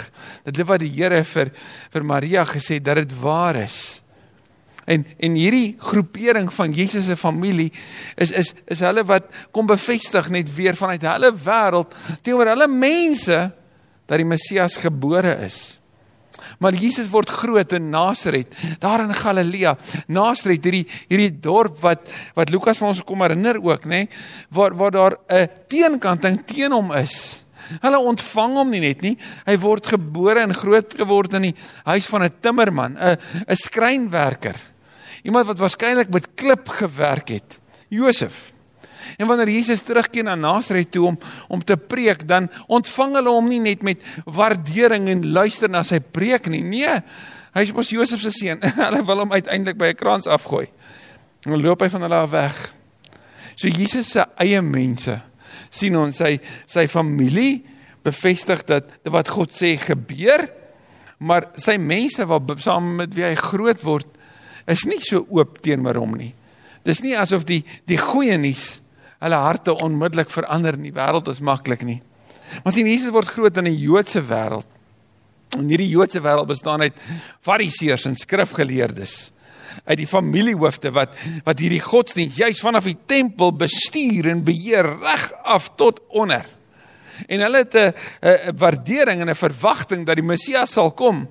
dat 0.44 0.54
dit 0.54 0.66
wat 0.66 0.82
die 0.82 0.90
Here 0.92 1.22
vir 1.26 1.52
vir 1.92 2.06
Maria 2.06 2.46
gesê 2.48 2.78
dat 2.82 3.02
dit 3.02 3.14
waar 3.22 3.58
is. 3.62 4.02
En 4.84 5.04
en 5.18 5.34
hierdie 5.38 5.76
groepering 5.78 6.50
van 6.52 6.72
Jesus 6.74 7.06
se 7.06 7.16
familie 7.16 7.70
is 8.16 8.32
is 8.32 8.54
is 8.66 8.82
hulle 8.82 9.04
wat 9.06 9.30
kom 9.54 9.66
bevestig 9.66 10.30
net 10.30 10.50
weer 10.54 10.78
vanuit 10.78 11.02
hulle 11.06 11.30
wêreld 11.44 11.94
teenoor 12.22 12.54
hulle 12.54 12.68
mense 12.68 13.38
dat 14.06 14.18
die 14.18 14.26
Messias 14.26 14.76
gebore 14.82 15.36
is. 15.46 15.81
Maar 16.58 16.74
Jesus 16.74 17.10
word 17.10 17.30
groot 17.30 17.72
in 17.72 17.90
Nasaret, 17.90 18.54
daar 18.80 19.04
in 19.04 19.14
Galilea. 19.14 19.76
Nasaret, 20.08 20.64
hierdie 20.64 20.86
hierdie 21.08 21.40
dorp 21.40 21.80
wat 21.82 22.10
wat 22.34 22.50
Lukas 22.50 22.78
vir 22.78 22.88
ons 22.88 23.04
kom 23.04 23.22
herinner 23.24 23.60
ook, 23.62 23.84
nê, 23.84 24.04
nee, 24.04 24.08
waar 24.50 24.76
waar 24.76 24.90
daar 24.90 25.16
'n 25.28 25.48
teenkanting 25.68 26.44
teen 26.46 26.72
hom 26.72 26.92
is. 26.92 27.44
Hulle 27.80 27.98
ontvang 27.98 28.56
hom 28.56 28.70
nie 28.70 28.80
net 28.80 29.02
nie. 29.02 29.16
Hy 29.46 29.56
word 29.58 29.86
gebore 29.86 30.40
en 30.40 30.54
groot 30.54 30.94
geword 30.94 31.34
in 31.34 31.42
die 31.42 31.54
huis 31.84 32.06
van 32.06 32.22
'n 32.22 32.34
timmerman, 32.40 32.96
'n 32.98 33.18
'n 33.48 33.56
skrynwerker. 33.56 34.56
Iemand 35.22 35.46
wat 35.46 35.58
waarskynlik 35.58 36.10
met 36.10 36.34
klip 36.34 36.68
gewerk 36.68 37.28
het. 37.28 37.60
Josef. 37.88 38.51
En 39.18 39.26
wanneer 39.30 39.48
Jesus 39.48 39.82
terugkeer 39.86 40.24
na 40.24 40.34
Nasaret 40.34 40.90
toe 40.92 41.06
om 41.12 41.18
om 41.48 41.62
te 41.64 41.76
preek, 41.76 42.26
dan 42.28 42.50
ontvang 42.66 43.16
hulle 43.18 43.34
hom 43.34 43.48
nie 43.48 43.60
net 43.60 43.82
met 43.82 44.02
waardering 44.24 45.08
en 45.08 45.26
luister 45.32 45.70
na 45.70 45.82
sy 45.86 46.00
preek 46.00 46.48
nie. 46.52 46.62
Nee, 46.62 47.00
hy 47.52 47.64
is 47.66 47.72
mos 47.76 47.90
Josef 47.92 48.22
se 48.24 48.32
seun. 48.34 48.62
hulle 48.86 49.02
wil 49.08 49.24
hom 49.24 49.34
uiteindelik 49.34 49.78
by 49.80 49.92
'n 49.92 50.00
krans 50.00 50.26
afgooi. 50.26 50.68
En 51.46 51.60
loop 51.60 51.82
hy 51.82 51.90
van 51.90 52.06
hulle 52.06 52.22
af 52.22 52.30
weg. 52.30 52.72
So 53.54 53.68
Jesus 53.68 54.10
se 54.10 54.24
eie 54.40 54.62
mense 54.62 55.20
sien 55.72 55.96
ons 55.96 56.16
sy 56.16 56.36
sy 56.68 56.86
familie 56.90 57.62
bevestig 58.04 58.64
dat 58.66 58.90
wat 59.04 59.30
God 59.30 59.54
sê 59.54 59.76
gebeur, 59.78 60.48
maar 61.22 61.52
sy 61.60 61.76
mense 61.78 62.24
wat 62.26 62.50
saam 62.62 62.96
met 62.98 63.14
wie 63.14 63.24
hy 63.24 63.34
groot 63.38 63.82
word 63.86 64.08
is 64.70 64.84
nie 64.86 65.00
so 65.02 65.22
oop 65.30 65.60
teenoor 65.62 65.98
hom 65.98 66.16
nie. 66.18 66.32
Dis 66.86 67.02
nie 67.02 67.14
asof 67.18 67.46
die 67.46 67.62
die 67.90 67.98
goeie 68.00 68.38
nuus 68.40 68.81
hulle 69.22 69.38
harte 69.38 69.74
onmiddellik 69.74 70.30
verander 70.30 70.74
in 70.78 70.88
die 70.88 70.94
wêreld 70.94 71.28
is 71.30 71.42
maklik 71.44 71.84
nie. 71.86 72.00
Maar 72.64 72.74
sien 72.74 72.88
Jesus 72.90 73.12
word 73.14 73.30
groot 73.30 73.56
in 73.56 73.68
'n 73.70 73.78
Joodse 73.78 74.22
wêreld. 74.22 74.66
En 75.56 75.68
hierdie 75.68 75.88
Joodse 75.88 76.20
wêreld 76.20 76.46
bestaan 76.46 76.80
uit 76.80 76.96
fariseërs 77.40 78.04
en 78.04 78.16
skrifgeleerdes 78.16 79.32
uit 79.84 79.98
die 79.98 80.06
familiehoofde 80.06 80.92
wat 80.92 81.16
wat 81.44 81.58
hierdie 81.58 81.80
godsdienst 81.80 82.36
juis 82.36 82.60
vanaf 82.60 82.84
die 82.84 82.98
tempel 83.06 83.54
bestuur 83.56 84.28
en 84.28 84.44
beheer 84.44 84.84
reg 85.00 85.32
af 85.42 85.70
tot 85.76 86.00
onder. 86.08 86.46
En 87.26 87.40
hulle 87.40 87.64
het 87.64 87.74
'n 87.74 87.94
waardering 88.56 89.20
en 89.20 89.30
'n 89.30 89.34
verwagting 89.34 90.06
dat 90.06 90.16
die 90.16 90.24
Messias 90.24 90.72
sal 90.72 90.92
kom. 90.92 91.28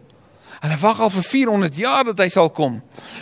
Hulle 0.61 0.77
wag 0.77 0.99
al 1.01 1.09
vir 1.09 1.25
400 1.25 1.77
jaar 1.81 2.05
dat 2.11 2.19
hy 2.21 2.27
sal 2.29 2.51
kom. 2.53 2.77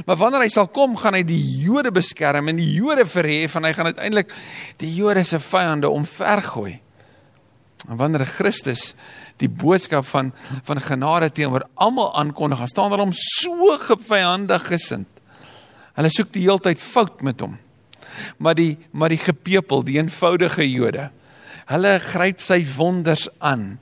Maar 0.06 0.20
wanneer 0.20 0.44
hy 0.44 0.52
sal 0.52 0.68
kom, 0.76 0.98
gaan 1.00 1.16
hy 1.16 1.24
die 1.24 1.40
Jode 1.64 1.94
beskerm 1.96 2.52
en 2.52 2.60
die 2.60 2.74
Jode 2.76 3.06
verhef 3.08 3.56
en 3.56 3.68
hy 3.68 3.72
gaan 3.78 3.92
uiteindelik 3.94 4.34
die 4.84 4.92
Jode 4.98 5.24
se 5.28 5.40
vyande 5.40 5.92
omvergooi. 5.92 6.74
En 7.88 7.96
wanneer 8.00 8.28
Christus 8.28 8.92
die 9.40 9.48
boodskap 9.48 10.04
van 10.10 10.34
van 10.68 10.84
genade 10.84 11.30
teenoor 11.32 11.64
almal 11.80 12.12
aankondig, 12.20 12.66
staan 12.68 12.92
daar 12.92 13.06
hom 13.06 13.16
so 13.16 13.78
gevyandig 13.88 14.68
gesind. 14.68 15.08
Hulle 15.96 16.12
soek 16.12 16.34
die 16.36 16.44
heeltyd 16.44 16.82
fout 16.84 17.24
met 17.24 17.40
hom. 17.40 17.56
Maar 18.38 18.60
die 18.60 18.74
maar 18.92 19.16
die 19.16 19.22
gepepel, 19.22 19.86
die 19.88 19.96
eenvoudige 19.96 20.68
Jode, 20.68 21.08
hulle 21.70 21.94
gryp 22.02 22.42
sy 22.42 22.60
wonders 22.76 23.28
aan. 23.46 23.78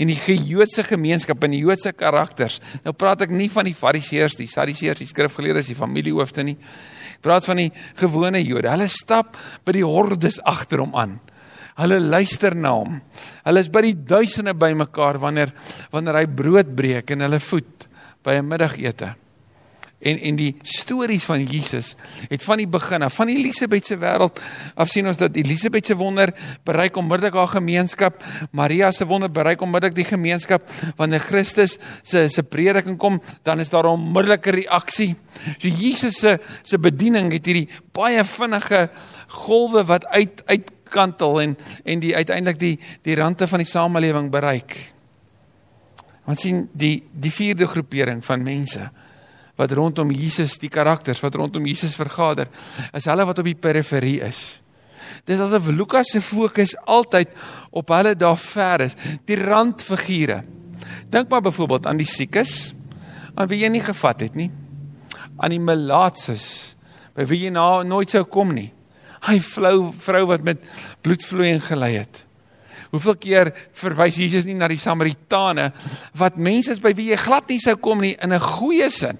En 0.00 0.10
die 0.10 0.36
Joodse 0.48 0.84
gemeenskap 0.84 1.42
en 1.44 1.54
die 1.54 1.62
Joodse 1.62 1.92
karakters. 1.96 2.60
Nou 2.84 2.92
praat 2.96 3.24
ek 3.26 3.32
nie 3.34 3.48
van 3.52 3.68
die 3.68 3.76
Fariseërs, 3.76 4.36
die 4.40 4.48
Sadduseërs, 4.50 5.00
die 5.00 5.08
skrifgeleerdes, 5.08 5.70
die 5.72 5.78
familiehoofde 5.78 6.44
nie. 6.44 6.56
Ek 7.16 7.24
praat 7.24 7.48
van 7.48 7.62
die 7.62 7.70
gewone 8.00 8.42
Jode. 8.44 8.70
Hulle 8.72 8.88
stap 8.92 9.38
by 9.64 9.76
die 9.76 9.86
hordes 9.86 10.40
agter 10.48 10.84
hom 10.84 10.96
aan. 10.96 11.18
Hulle 11.80 12.00
luister 12.02 12.56
na 12.56 12.74
hom. 12.76 13.00
Hulle 13.46 13.64
is 13.64 13.72
by 13.72 13.84
die 13.86 13.96
duisende 13.96 14.52
bymekaar 14.58 15.20
wanneer 15.22 15.54
wanneer 15.94 16.20
hy 16.20 16.26
brood 16.28 16.74
breek 16.76 17.14
en 17.14 17.24
hulle 17.24 17.40
voed 17.40 17.88
by 18.24 18.36
'n 18.36 18.48
middagete. 18.48 19.14
En 20.00 20.18
en 20.18 20.36
die 20.36 20.54
stories 20.62 21.24
van 21.28 21.42
Jesus 21.44 21.92
het 22.28 22.44
van 22.44 22.56
die 22.62 22.68
begin 22.68 23.02
af 23.04 23.18
van 23.18 23.28
Elisabet 23.28 23.86
se 23.86 23.98
wêreld 24.00 24.40
af 24.74 24.88
sien 24.88 25.08
ons 25.10 25.18
dat 25.20 25.36
Elisabet 25.36 25.86
se 25.86 25.96
wonder 25.96 26.32
bereik 26.64 26.96
onmiddellik 26.96 27.36
haar 27.36 27.52
gemeenskap, 27.52 28.22
Maria 28.56 28.90
se 28.90 29.04
wonder 29.06 29.28
bereik 29.30 29.60
onmiddellik 29.60 29.98
die 29.98 30.08
gemeenskap 30.08 30.64
wanneer 30.96 31.20
Christus 31.20 31.76
se 32.02 32.28
se 32.32 32.42
prediking 32.42 32.96
kom, 32.98 33.20
dan 33.44 33.60
is 33.60 33.68
daar 33.68 33.84
'n 33.84 34.00
onmiddellike 34.00 34.50
reaksie. 34.50 35.16
So 35.58 35.68
Jesus 35.68 36.18
se 36.18 36.40
se 36.62 36.78
bediening 36.78 37.32
het 37.32 37.46
hierdie 37.46 37.68
baie 37.92 38.24
vinnige 38.24 38.90
golwe 39.28 39.84
wat 39.84 40.06
uit 40.06 40.42
uit 40.46 40.72
kantel 40.88 41.40
en 41.40 41.56
en 41.84 42.00
die 42.00 42.16
uiteindelik 42.16 42.58
die 42.58 42.78
die 43.02 43.14
rande 43.14 43.48
van 43.48 43.58
die 43.58 43.68
samelewing 43.68 44.30
bereik. 44.30 44.92
Want 46.24 46.40
sien 46.40 46.68
die 46.72 47.02
die 47.12 47.32
vierde 47.32 47.66
groepering 47.66 48.24
van 48.24 48.42
mense 48.42 48.90
wat 49.60 49.74
rondom 49.76 50.10
Jesus 50.14 50.56
die 50.60 50.72
karakters 50.72 51.20
wat 51.20 51.36
rondom 51.36 51.68
Jesus 51.68 51.96
vergader 51.98 52.48
is 52.96 53.08
hulle 53.10 53.26
wat 53.28 53.42
op 53.42 53.48
die 53.48 53.58
periferie 53.58 54.20
is. 54.24 54.60
Dis 55.28 55.40
asof 55.42 55.68
Lukas 55.74 56.12
se 56.14 56.22
fokus 56.24 56.76
altyd 56.88 57.32
op 57.76 57.92
hulle 57.92 58.14
daar 58.16 58.38
ver 58.40 58.86
is, 58.86 58.96
die 59.28 59.38
randfigure. 59.38 60.42
Dink 61.10 61.28
maar 61.28 61.44
byvoorbeeld 61.44 61.86
aan 61.86 62.00
die 62.00 62.08
siekes 62.08 62.72
aan 63.34 63.48
wie 63.50 63.60
jy 63.62 63.70
nie 63.72 63.84
gevat 63.84 64.24
het 64.24 64.34
nie. 64.38 64.50
Aan 65.40 65.54
die 65.54 65.62
melaatses 65.62 66.76
by 67.16 67.26
wie 67.28 67.44
jy 67.44 67.52
nou 67.54 67.84
nooit 67.86 68.10
sou 68.12 68.24
kom 68.28 68.54
nie. 68.56 68.70
Hy 69.28 69.36
flou 69.44 69.90
vrou 69.92 70.24
wat 70.30 70.44
met 70.46 70.64
bloedvloeiing 71.04 71.60
gelei 71.64 71.94
het. 71.98 72.24
Hoeveel 72.90 73.16
keer 73.22 73.50
verwys 73.76 74.18
Jesus 74.18 74.46
nie 74.48 74.56
na 74.58 74.66
die 74.70 74.80
Samaritane 74.80 75.68
wat 76.18 76.40
mense 76.40 76.72
is 76.74 76.82
by 76.82 76.94
wie 76.98 77.10
jy 77.12 77.20
glad 77.20 77.50
nie 77.52 77.60
sou 77.62 77.76
kom 77.78 78.00
nie 78.02 78.16
in 78.18 78.32
'n 78.32 78.40
goeie 78.40 78.90
sin. 78.90 79.18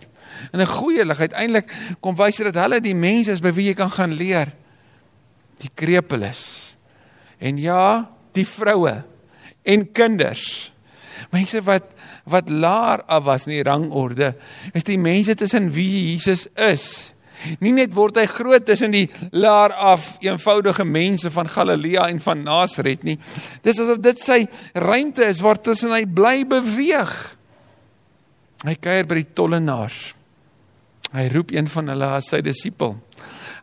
In 0.52 0.60
'n 0.60 0.66
goeie 0.66 1.04
lig 1.04 1.20
uiteindelik 1.20 1.72
kom 2.00 2.16
wys 2.16 2.36
dit 2.36 2.52
dat 2.52 2.64
hulle 2.64 2.80
die 2.80 2.94
mense 2.94 3.32
is 3.32 3.40
by 3.40 3.52
wie 3.52 3.66
jy 3.66 3.74
kan 3.74 3.90
gaan 3.90 4.12
leer. 4.12 4.52
Die 5.60 5.70
krepeles. 5.74 6.76
En 7.38 7.58
ja, 7.58 8.10
die 8.32 8.46
vroue 8.46 9.02
en 9.62 9.92
kinders. 9.92 10.72
Mense 11.30 11.62
wat 11.62 11.96
wat 12.30 12.50
laer 12.50 13.02
af 13.10 13.24
was 13.24 13.46
in 13.46 13.56
die 13.56 13.64
rangorde, 13.66 14.34
is 14.72 14.84
die 14.86 14.98
mense 14.98 15.34
tussen 15.34 15.72
wie 15.74 16.12
Jesus 16.12 16.46
is. 16.54 17.12
Nie 17.64 17.72
net 17.72 17.94
word 17.96 18.20
hy 18.20 18.26
groot 18.28 18.66
tussen 18.68 18.92
die 18.94 19.06
laer 19.32 19.72
af 19.72 20.12
eenvoudige 20.22 20.84
mense 20.84 21.32
van 21.32 21.48
Galilea 21.48 22.06
en 22.12 22.20
van 22.22 22.44
Nasaret 22.44 23.02
nie. 23.08 23.16
Dis 23.64 23.80
asof 23.80 24.02
dit 24.04 24.20
sy 24.20 24.44
ruimte 24.76 25.24
is 25.26 25.40
waar 25.42 25.58
tussen 25.58 25.94
hy 25.96 26.04
bly 26.04 26.44
beweeg. 26.48 27.14
Hy 28.68 28.76
kuier 28.76 29.08
by 29.08 29.22
die 29.22 29.30
tollenaars. 29.34 30.10
Hy 31.10 31.26
roep 31.34 31.50
een 31.50 31.68
van 31.68 31.90
hulle 31.90 32.10
as 32.18 32.30
sy 32.30 32.40
disipel. 32.44 32.94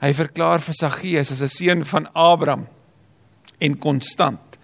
Hy 0.01 0.11
verklaar 0.13 0.63
vir 0.63 0.75
Saggeus 0.75 1.31
as 1.31 1.41
'n 1.41 1.47
seun 1.47 1.85
van 1.85 2.09
Abraham 2.13 2.67
en 3.59 3.77
konstant. 3.77 4.57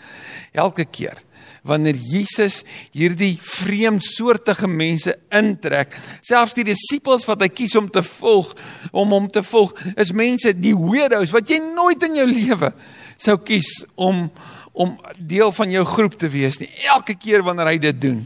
Elke 0.53 0.85
keer 0.85 1.17
wanneer 1.63 1.95
Jesus 1.95 2.63
hierdie 2.91 3.37
vreemdsoortige 3.41 4.67
mense 4.67 5.15
intrek, 5.31 5.95
selfs 6.21 6.53
die 6.53 6.65
disippels 6.67 7.25
wat 7.25 7.41
hy 7.41 7.47
kies 7.47 7.75
om 7.79 7.87
te 7.89 8.03
volg, 8.03 8.51
om 8.91 9.15
hom 9.15 9.29
te 9.31 9.43
volg, 9.47 9.71
is 9.95 10.11
mense 10.11 10.51
die 10.59 10.75
weirdos 10.75 11.31
wat 11.31 11.49
jy 11.49 11.61
nooit 11.63 12.03
in 12.03 12.15
jou 12.15 12.27
lewe 12.27 12.73
sou 13.17 13.37
kies 13.37 13.85
om 13.95 14.29
om 14.73 14.95
deel 15.21 15.51
van 15.53 15.69
jou 15.69 15.83
groep 15.85 16.15
te 16.17 16.27
wees 16.33 16.55
nie. 16.57 16.69
Elke 16.89 17.13
keer 17.13 17.43
wanneer 17.45 17.67
hy 17.69 17.77
dit 17.77 17.99
doen, 18.01 18.23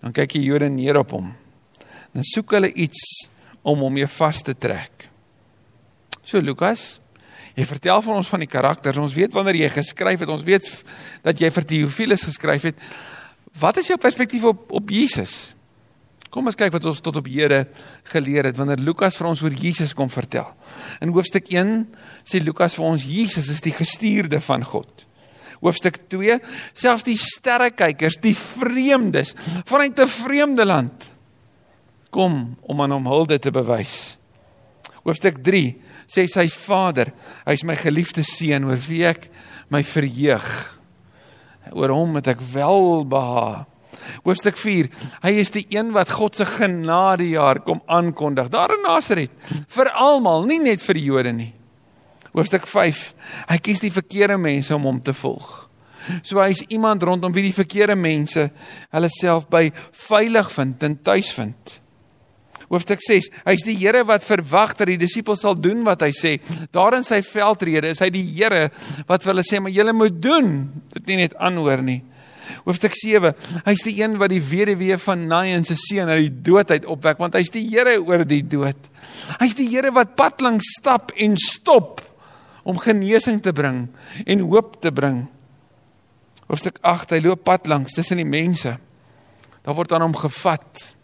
dan 0.00 0.14
kyk 0.16 0.32
die 0.32 0.46
Jode 0.46 0.70
neer 0.72 0.96
op 0.96 1.10
hom. 1.12 1.26
Dan 2.16 2.24
soek 2.24 2.54
hulle 2.56 2.70
iets 2.72 3.28
om 3.62 3.78
hom 3.78 3.92
mee 3.92 4.06
vas 4.06 4.42
te 4.42 4.54
trek. 4.54 5.08
So 6.22 6.40
Lukas, 6.40 7.00
Jy 7.58 7.66
vertel 7.68 8.02
vir 8.04 8.16
ons 8.16 8.28
van 8.30 8.40
die 8.40 8.50
karakters. 8.50 8.98
Ons 9.02 9.14
weet 9.16 9.34
wanneer 9.34 9.64
jy 9.64 9.70
geskryf 9.74 10.22
het, 10.22 10.30
ons 10.32 10.44
weet 10.46 10.68
dat 11.26 11.40
jy 11.40 11.50
vir 11.52 11.66
Theophilus 11.72 12.28
geskryf 12.30 12.68
het. 12.70 12.84
Wat 13.60 13.80
is 13.82 13.90
jou 13.90 13.98
perspektief 14.00 14.46
op 14.48 14.70
op 14.78 14.92
Jesus? 14.94 15.52
Kom 16.30 16.46
ons 16.46 16.56
kyk 16.56 16.70
wat 16.76 16.86
ons 16.86 17.02
tot 17.02 17.16
op 17.18 17.26
Here 17.26 17.64
geleer 18.12 18.46
het 18.46 18.58
wanneer 18.58 18.78
Lukas 18.78 19.18
vir 19.18 19.32
ons 19.32 19.42
oor 19.42 19.52
Jesus 19.52 19.92
kom 19.98 20.08
vertel. 20.12 20.46
In 21.02 21.10
hoofstuk 21.10 21.50
1 21.50 21.88
sê 22.22 22.38
Lukas 22.38 22.76
vir 22.78 22.86
ons 22.86 23.04
Jesus 23.04 23.50
is 23.50 23.62
die 23.64 23.74
gestuurde 23.74 24.38
van 24.44 24.62
God. 24.64 25.06
Hoofstuk 25.60 25.98
2 26.08 26.38
selfs 26.70 27.04
die 27.04 27.18
sterrekykers, 27.18 28.20
die 28.22 28.36
vreemdes 28.38 29.34
vanuit 29.66 29.98
'n 29.98 30.06
vreemde 30.06 30.64
land 30.64 31.09
kom 32.10 32.56
om 32.62 32.80
aan 32.82 32.94
hom 32.96 33.08
hulde 33.10 33.38
te 33.38 33.52
bewys. 33.54 34.16
Hoofstuk 35.04 35.40
sê 36.10 36.26
sy 36.26 36.48
vader, 36.50 37.12
hy's 37.46 37.62
my 37.64 37.76
geliefde 37.78 38.24
seun 38.26 38.66
oor 38.68 38.80
wie 38.88 39.04
ek 39.06 39.28
my 39.70 39.82
verheug. 39.86 40.48
Oor 41.70 41.92
hom 41.94 42.18
het 42.18 42.32
ek 42.32 42.42
welbehaag. 42.52 43.68
Hoofstuk 44.24 44.56
4. 44.56 44.88
Hy 45.22 45.32
is 45.38 45.52
die 45.54 45.66
een 45.70 45.90
wat 45.94 46.10
God 46.16 46.38
se 46.38 46.46
genadejaar 46.48 47.60
kom 47.66 47.82
aankondig 47.86 48.48
daar 48.50 48.72
in 48.74 48.82
Nasaret 48.86 49.32
vir 49.70 49.90
almal, 49.92 50.46
nie 50.48 50.58
net 50.62 50.82
vir 50.82 50.98
die 50.98 51.04
Jode 51.04 51.34
nie. 51.36 51.50
Hoofstuk 52.32 52.66
5. 52.70 53.02
Hy 53.50 53.58
kies 53.62 53.82
die 53.82 53.92
verkeerde 53.92 54.38
mense 54.40 54.74
om 54.74 54.88
hom 54.88 55.02
te 55.04 55.14
volg. 55.14 55.68
So 56.24 56.40
hy's 56.40 56.64
iemand 56.72 57.04
rondom 57.06 57.34
wie 57.36 57.44
die 57.50 57.54
verkeerde 57.54 57.94
mense 57.98 58.48
hulle 58.90 59.10
self 59.12 59.46
by 59.52 59.68
veilig 60.08 60.50
vind 60.56 60.88
en 60.88 60.96
tuis 61.06 61.30
vind 61.36 61.80
hoofstuk 62.70 63.02
6. 63.02 63.28
Hy's 63.46 63.64
die 63.66 63.74
Here 63.80 64.04
wat 64.06 64.24
verwag 64.26 64.76
dat 64.78 64.88
die 64.90 65.00
disippels 65.00 65.42
sal 65.42 65.56
doen 65.58 65.82
wat 65.86 66.04
hy 66.06 66.12
sê. 66.14 66.36
Daar 66.74 66.94
in 66.98 67.06
sy 67.06 67.20
veldrede 67.26 67.90
is 67.94 68.02
hy 68.02 68.10
die 68.14 68.24
Here 68.28 68.68
wat 69.08 69.24
vir 69.24 69.34
hulle 69.34 69.46
sê 69.46 69.58
maar 69.62 69.74
julle 69.74 69.94
moet 69.96 70.20
doen. 70.22 70.52
Dit 70.94 71.10
nie 71.10 71.20
net 71.24 71.34
aanhoor 71.42 71.82
nie. 71.86 72.00
Hoofstuk 72.66 72.94
7. 72.98 73.32
Hy's 73.66 73.82
die 73.86 73.96
een 74.00 74.16
wat 74.20 74.32
die 74.32 74.42
weduwee 74.42 74.98
van 75.02 75.26
Nain 75.30 75.66
se 75.66 75.76
seun 75.78 76.10
uit 76.10 76.22
die 76.26 76.36
dood 76.50 76.70
uit 76.70 76.86
opwek 76.90 77.18
want 77.22 77.38
hy's 77.38 77.50
die 77.54 77.64
Here 77.70 77.96
oor 77.98 78.24
die 78.28 78.42
dood. 78.46 78.90
Hy's 79.42 79.56
die 79.58 79.68
Here 79.70 79.90
wat 79.94 80.14
pad 80.18 80.44
lank 80.44 80.62
stap 80.66 81.14
en 81.18 81.36
stop 81.40 82.04
om 82.62 82.78
genesing 82.78 83.40
te 83.42 83.54
bring 83.56 83.88
en 84.26 84.46
hoop 84.46 84.76
te 84.82 84.94
bring. 84.94 85.24
Hoofstuk 86.50 86.78
8. 86.86 87.16
Hy 87.18 87.20
loop 87.26 87.44
pad 87.46 87.66
langs 87.70 87.98
tussen 87.98 88.22
die 88.22 88.28
mense. 88.28 88.76
Daar 89.66 89.76
word 89.76 89.92
aan 89.94 90.06
hom 90.06 90.18
gevat 90.18 90.94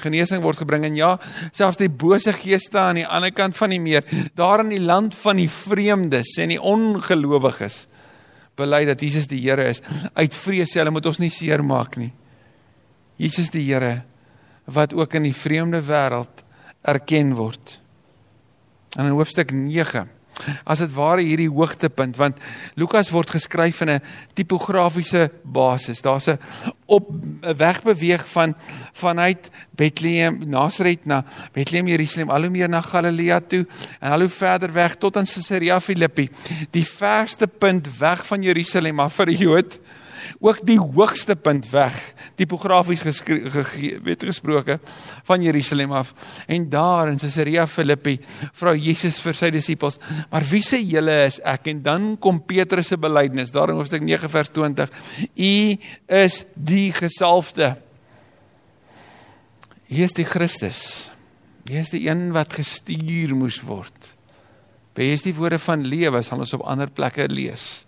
Genesing 0.00 0.42
word 0.44 0.60
gebring 0.62 0.86
en 0.88 0.98
ja, 0.98 1.14
selfs 1.52 1.80
die 1.80 1.90
bose 1.90 2.32
geeste 2.36 2.78
aan 2.80 3.00
die 3.02 3.06
ander 3.06 3.32
kant 3.34 3.56
van 3.58 3.74
die 3.74 3.80
meer, 3.82 4.04
daar 4.38 4.64
in 4.64 4.74
die 4.74 4.82
land 4.82 5.14
van 5.14 5.40
die 5.40 5.48
vreemdes 5.50 6.36
en 6.40 6.54
die 6.54 6.60
ongelowiges 6.60 7.84
bely 8.60 8.84
dat 8.88 9.00
Jesus 9.00 9.28
die 9.30 9.40
Here 9.40 9.64
is. 9.70 9.80
Uit 10.14 10.36
vrees 10.36 10.74
hulle 10.76 10.92
moet 10.92 11.06
ons 11.08 11.20
nie 11.22 11.32
seermaak 11.32 11.96
nie. 12.00 12.12
Jesus 13.20 13.52
die 13.54 13.64
Here 13.68 14.02
wat 14.70 14.92
ook 14.94 15.16
in 15.18 15.24
die 15.26 15.34
vreemde 15.34 15.80
wêreld 15.82 16.44
erken 16.86 17.32
word. 17.38 17.78
En 18.96 19.08
in 19.08 19.16
hoofstuk 19.16 19.50
9 19.54 20.19
as 20.64 20.78
dit 20.78 20.92
ware 20.94 21.22
hierdie 21.22 21.50
hoogtepunt 21.50 22.16
want 22.16 22.38
Lukas 22.74 23.10
word 23.10 23.30
geskryf 23.30 23.80
in 23.80 23.90
'n 23.90 24.02
tipografiese 24.34 25.30
basis. 25.42 26.02
Daar's 26.02 26.28
'n 26.28 26.38
op 26.86 27.10
'n 27.10 27.56
wegbeweeg 27.56 28.28
van 28.28 28.54
vanuit 28.92 29.50
Bethlehem, 29.70 30.38
Nasaret 30.48 31.06
na 31.06 31.24
Bethlehem, 31.52 31.86
Jerusalem, 31.86 32.30
al 32.30 32.40
hoe 32.40 32.50
meer 32.50 32.68
na 32.68 32.80
Galilea 32.80 33.40
toe 33.40 33.66
en 34.00 34.10
al 34.10 34.20
hoe 34.20 34.28
verder 34.28 34.72
weg 34.72 34.94
tot 34.94 35.16
aan 35.16 35.24
Caesarea 35.24 35.80
Philippi. 35.80 36.30
Die 36.70 36.86
verste 36.86 37.46
punt 37.46 37.98
weg 37.98 38.26
van 38.26 38.42
Jerusalem 38.42 39.00
af 39.00 39.14
vir 39.14 39.26
'n 39.28 39.36
Jood 39.36 39.78
ook 40.40 40.62
die 40.66 40.78
hoogste 40.80 41.36
punt 41.36 41.68
weg 41.70 41.96
tipografies 42.38 43.02
weet 43.02 44.24
gesproke 44.24 44.78
van 45.24 45.42
Jerusalem 45.42 45.92
af. 45.92 46.12
En 46.46 46.68
daar 46.68 47.08
in 47.08 47.18
Caesarea 47.18 47.66
Philippi 47.66 48.18
vra 48.52 48.74
Jesus 48.74 49.20
vir 49.20 49.36
sy 49.36 49.50
disippels 49.54 50.00
maar 50.30 50.46
wie 50.50 50.62
sê 50.64 50.80
julle 50.82 51.16
is 51.26 51.40
ek? 51.44 51.70
En 51.72 51.82
dan 51.82 52.08
kom 52.20 52.42
Petrus 52.44 52.90
se 52.92 52.98
belydenis 53.00 53.52
daar 53.54 53.70
in 53.70 53.80
hoofstuk 53.80 54.02
9 54.06 54.30
vers 54.30 54.50
20 54.50 54.90
u 55.34 55.54
is 56.06 56.44
die 56.54 56.90
gesalfde. 56.92 57.76
Hier 59.90 60.06
is 60.06 60.14
die 60.14 60.24
Christus. 60.24 61.10
Hier 61.66 61.82
is 61.82 61.90
die 61.90 62.04
een 62.06 62.30
wat 62.34 62.54
gestuur 62.54 63.34
moes 63.34 63.60
word. 63.66 64.14
Bees 64.94 65.22
die 65.22 65.34
woorde 65.34 65.58
van 65.62 65.84
lewe 65.86 66.22
sal 66.26 66.42
ons 66.42 66.54
op 66.56 66.64
ander 66.66 66.90
plekke 66.90 67.28
lees. 67.30 67.84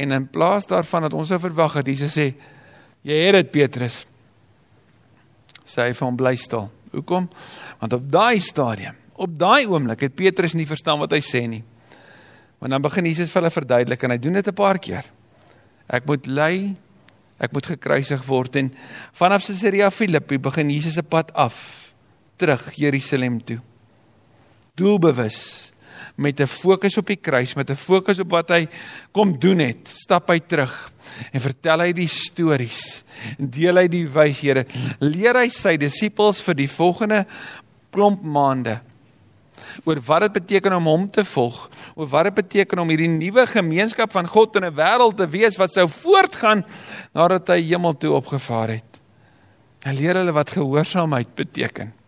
En 0.00 0.14
in 0.16 0.28
plaas 0.32 0.68
daarvan 0.70 1.08
dat 1.08 1.16
ons 1.16 1.28
sou 1.28 1.38
verwag 1.40 1.76
het 1.80 1.90
Jesus 1.92 2.16
sê 2.16 2.30
jy 3.04 3.16
het 3.26 3.36
dit 3.36 3.52
Petrus 3.52 4.02
sê 5.70 5.86
hy 5.86 5.94
vir 5.94 6.06
hom 6.06 6.16
bly 6.18 6.34
stil. 6.40 6.68
Hoekom? 6.90 7.28
Want 7.78 7.94
op 7.94 8.06
daai 8.10 8.40
stadium, 8.42 8.96
op 9.14 9.36
daai 9.38 9.68
oomblik 9.70 10.02
het 10.08 10.16
Petrus 10.18 10.56
nie 10.58 10.66
verstaan 10.66 10.98
wat 11.02 11.12
hy 11.14 11.20
sê 11.22 11.44
nie. 11.46 11.62
Want 12.60 12.74
dan 12.74 12.82
begin 12.84 13.06
Jesus 13.06 13.30
vir 13.30 13.40
hulle 13.40 13.54
verduidelik 13.54 14.04
en 14.04 14.14
hy 14.16 14.18
doen 14.18 14.40
dit 14.40 14.48
'n 14.48 14.54
paar 14.54 14.78
keer. 14.78 15.04
Ek 15.88 16.06
moet 16.06 16.26
ly, 16.26 16.76
ek 17.38 17.52
moet 17.52 17.66
gekruisig 17.66 18.22
word 18.26 18.56
en 18.56 18.74
vanaf 19.12 19.46
Caesarea 19.46 19.90
Philippi 19.90 20.38
begin 20.38 20.70
Jesus 20.70 20.94
se 20.94 21.02
pad 21.02 21.32
af 21.34 21.92
terug 22.36 22.72
Jerusalem 22.74 23.40
toe. 23.44 23.60
Doelbewus 24.74 25.69
met 26.20 26.40
'n 26.40 26.46
fokus 26.46 26.98
op 26.98 27.06
die 27.06 27.16
kruis, 27.16 27.54
met 27.54 27.70
'n 27.70 27.76
fokus 27.76 28.20
op 28.20 28.30
wat 28.30 28.48
hy 28.50 28.68
kom 29.12 29.38
doen 29.38 29.58
het, 29.58 29.88
stap 29.88 30.28
hy 30.28 30.38
terug 30.38 30.92
en 31.32 31.40
vertel 31.40 31.80
hy 31.80 31.92
die 31.92 32.08
stories 32.08 33.04
en 33.38 33.50
deel 33.50 33.76
hy 33.76 33.88
die 33.88 34.06
wyshede. 34.08 34.66
Leer 35.00 35.34
hy 35.34 35.48
sy 35.48 35.76
disippels 35.76 36.42
vir 36.42 36.54
die 36.54 36.68
volgende 36.68 37.26
klomp 37.90 38.22
maande 38.22 38.80
oor 39.84 40.00
wat 40.00 40.20
dit 40.20 40.32
beteken 40.32 40.72
om 40.72 40.84
hom 40.84 41.10
te 41.10 41.24
volg, 41.24 41.70
oor 41.94 42.06
wat 42.06 42.24
dit 42.24 42.34
beteken 42.34 42.78
om 42.78 42.88
hierdie 42.88 43.08
nuwe 43.08 43.46
gemeenskap 43.46 44.12
van 44.12 44.26
God 44.26 44.56
in 44.56 44.64
'n 44.64 44.74
wêreld 44.74 45.16
te 45.16 45.26
wees 45.26 45.56
wat 45.56 45.72
sou 45.72 45.88
voortgaan 45.88 46.64
nadat 47.14 47.48
hy 47.48 47.60
hemel 47.62 47.96
toe 47.96 48.12
opgevaar 48.12 48.68
het. 48.68 49.00
Hy 49.84 49.92
leer 49.92 50.14
hulle 50.14 50.32
wat 50.32 50.50
gehoorsaamheid 50.50 51.34
beteken 51.34 51.99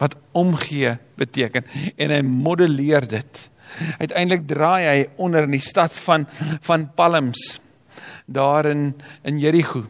wat 0.00 0.16
omgee 0.36 0.96
beteken 1.16 1.64
en 1.96 2.10
hy 2.10 2.22
modelleer 2.26 3.06
dit. 3.08 3.42
Uiteindelik 3.98 4.46
draai 4.48 4.84
hy 4.86 4.98
onder 5.16 5.48
in 5.48 5.56
die 5.56 5.64
stad 5.64 5.94
van 6.06 6.26
van 6.60 6.90
Palms 6.94 7.58
daar 8.26 8.66
in 8.66 8.94
in 9.22 9.38
Jerigo. 9.38 9.86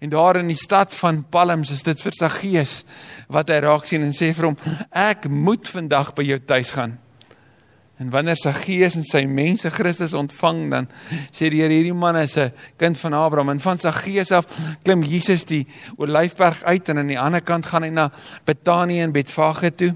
En 0.00 0.08
daar 0.08 0.36
in 0.36 0.46
die 0.46 0.56
stad 0.60 0.94
van 0.94 1.24
Palms 1.28 1.70
is 1.70 1.82
dit 1.82 2.00
vir 2.00 2.12
Saggeus 2.12 2.80
wat 3.28 3.48
hy 3.48 3.60
raak 3.64 3.86
sien 3.88 4.04
en 4.04 4.16
sê 4.16 4.32
vir 4.36 4.50
hom 4.50 4.58
ek 4.90 5.28
moet 5.28 5.68
vandag 5.68 6.14
by 6.14 6.26
jou 6.28 6.38
tuis 6.44 6.74
gaan. 6.76 6.98
En 8.00 8.08
wanneer 8.08 8.38
sy 8.40 8.52
gees 8.56 8.94
en 8.96 9.04
sy 9.04 9.26
mense 9.28 9.68
Christus 9.74 10.14
ontvang 10.16 10.60
dan 10.72 10.86
sê 11.28 11.50
die 11.52 11.60
Here 11.60 11.74
hierdie 11.74 11.92
man 11.92 12.16
is 12.16 12.38
'n 12.38 12.52
kind 12.78 12.96
van 12.98 13.12
Abraham 13.12 13.50
en 13.50 13.60
van 13.60 13.78
sy 13.78 13.92
gees 13.92 14.32
af 14.32 14.46
klim 14.82 15.02
Jesus 15.02 15.44
die 15.44 15.66
Olyfberg 15.98 16.62
uit 16.64 16.88
en 16.88 16.98
aan 16.98 17.12
die 17.12 17.20
ander 17.20 17.42
kant 17.42 17.66
gaan 17.66 17.82
hy 17.82 17.90
na 17.90 18.10
Betanië 18.46 19.02
en 19.02 19.12
Betfage 19.12 19.74
toe. 19.74 19.94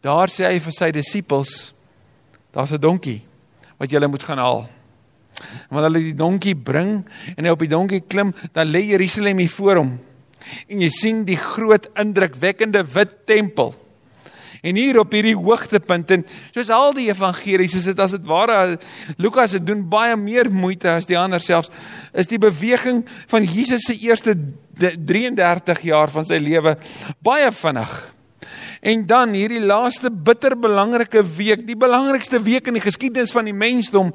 Daar 0.00 0.28
sê 0.28 0.48
hy 0.48 0.60
vir 0.60 0.72
sy 0.72 0.90
disippels 0.90 1.74
daar's 2.52 2.72
'n 2.72 2.80
donkie 2.80 3.22
wat 3.78 3.90
julle 3.90 4.08
moet 4.08 4.22
gaan 4.22 4.38
haal. 4.38 4.68
Wanneer 5.68 5.90
hulle 5.90 6.04
die 6.04 6.14
donkie 6.14 6.54
bring 6.54 7.04
en 7.36 7.44
hy 7.44 7.50
op 7.50 7.58
die 7.58 7.68
donkie 7.68 8.00
klim, 8.00 8.34
dan 8.52 8.68
lê 8.68 8.80
Jerusalem 8.92 9.38
hier 9.38 9.48
voor 9.48 9.76
hom. 9.76 9.98
En 10.68 10.80
jy 10.80 10.88
sien 10.88 11.24
die 11.24 11.36
groot 11.36 11.88
indrukwekkende 11.94 12.84
wit 12.84 13.26
tempel. 13.26 13.74
En 14.62 14.76
hier 14.76 14.98
op 15.00 15.12
hierdie 15.12 15.36
hoogtepunt 15.36 16.10
en 16.10 16.26
soos 16.52 16.70
al 16.74 16.92
die 16.96 17.08
evangelies 17.08 17.78
is 17.78 17.88
dit 17.88 18.00
as 18.00 18.12
dit 18.16 18.26
ware 18.28 18.78
Lukas 19.16 19.56
het 19.56 19.66
doen 19.66 19.86
baie 19.88 20.16
meer 20.20 20.50
moeite 20.52 20.90
as 20.92 21.08
die 21.08 21.18
ander 21.18 21.40
selfs 21.40 21.72
is 22.12 22.28
die 22.28 22.40
beweging 22.40 23.04
van 23.30 23.46
Jesus 23.48 23.86
se 23.88 23.96
eerste 23.96 24.36
33 24.76 25.80
jaar 25.88 26.12
van 26.12 26.24
sy 26.24 26.38
lewe 26.40 26.76
baie 27.24 27.48
vinnig. 27.52 27.92
En 28.80 29.04
dan 29.06 29.34
hierdie 29.36 29.60
laaste 29.60 30.08
bitter 30.10 30.56
belangrike 30.56 31.20
week, 31.36 31.66
die 31.68 31.76
belangrikste 31.76 32.40
week 32.42 32.70
in 32.70 32.78
die 32.78 32.84
geskiedenis 32.84 33.32
van 33.36 33.48
die 33.48 33.56
mensdom, 33.56 34.14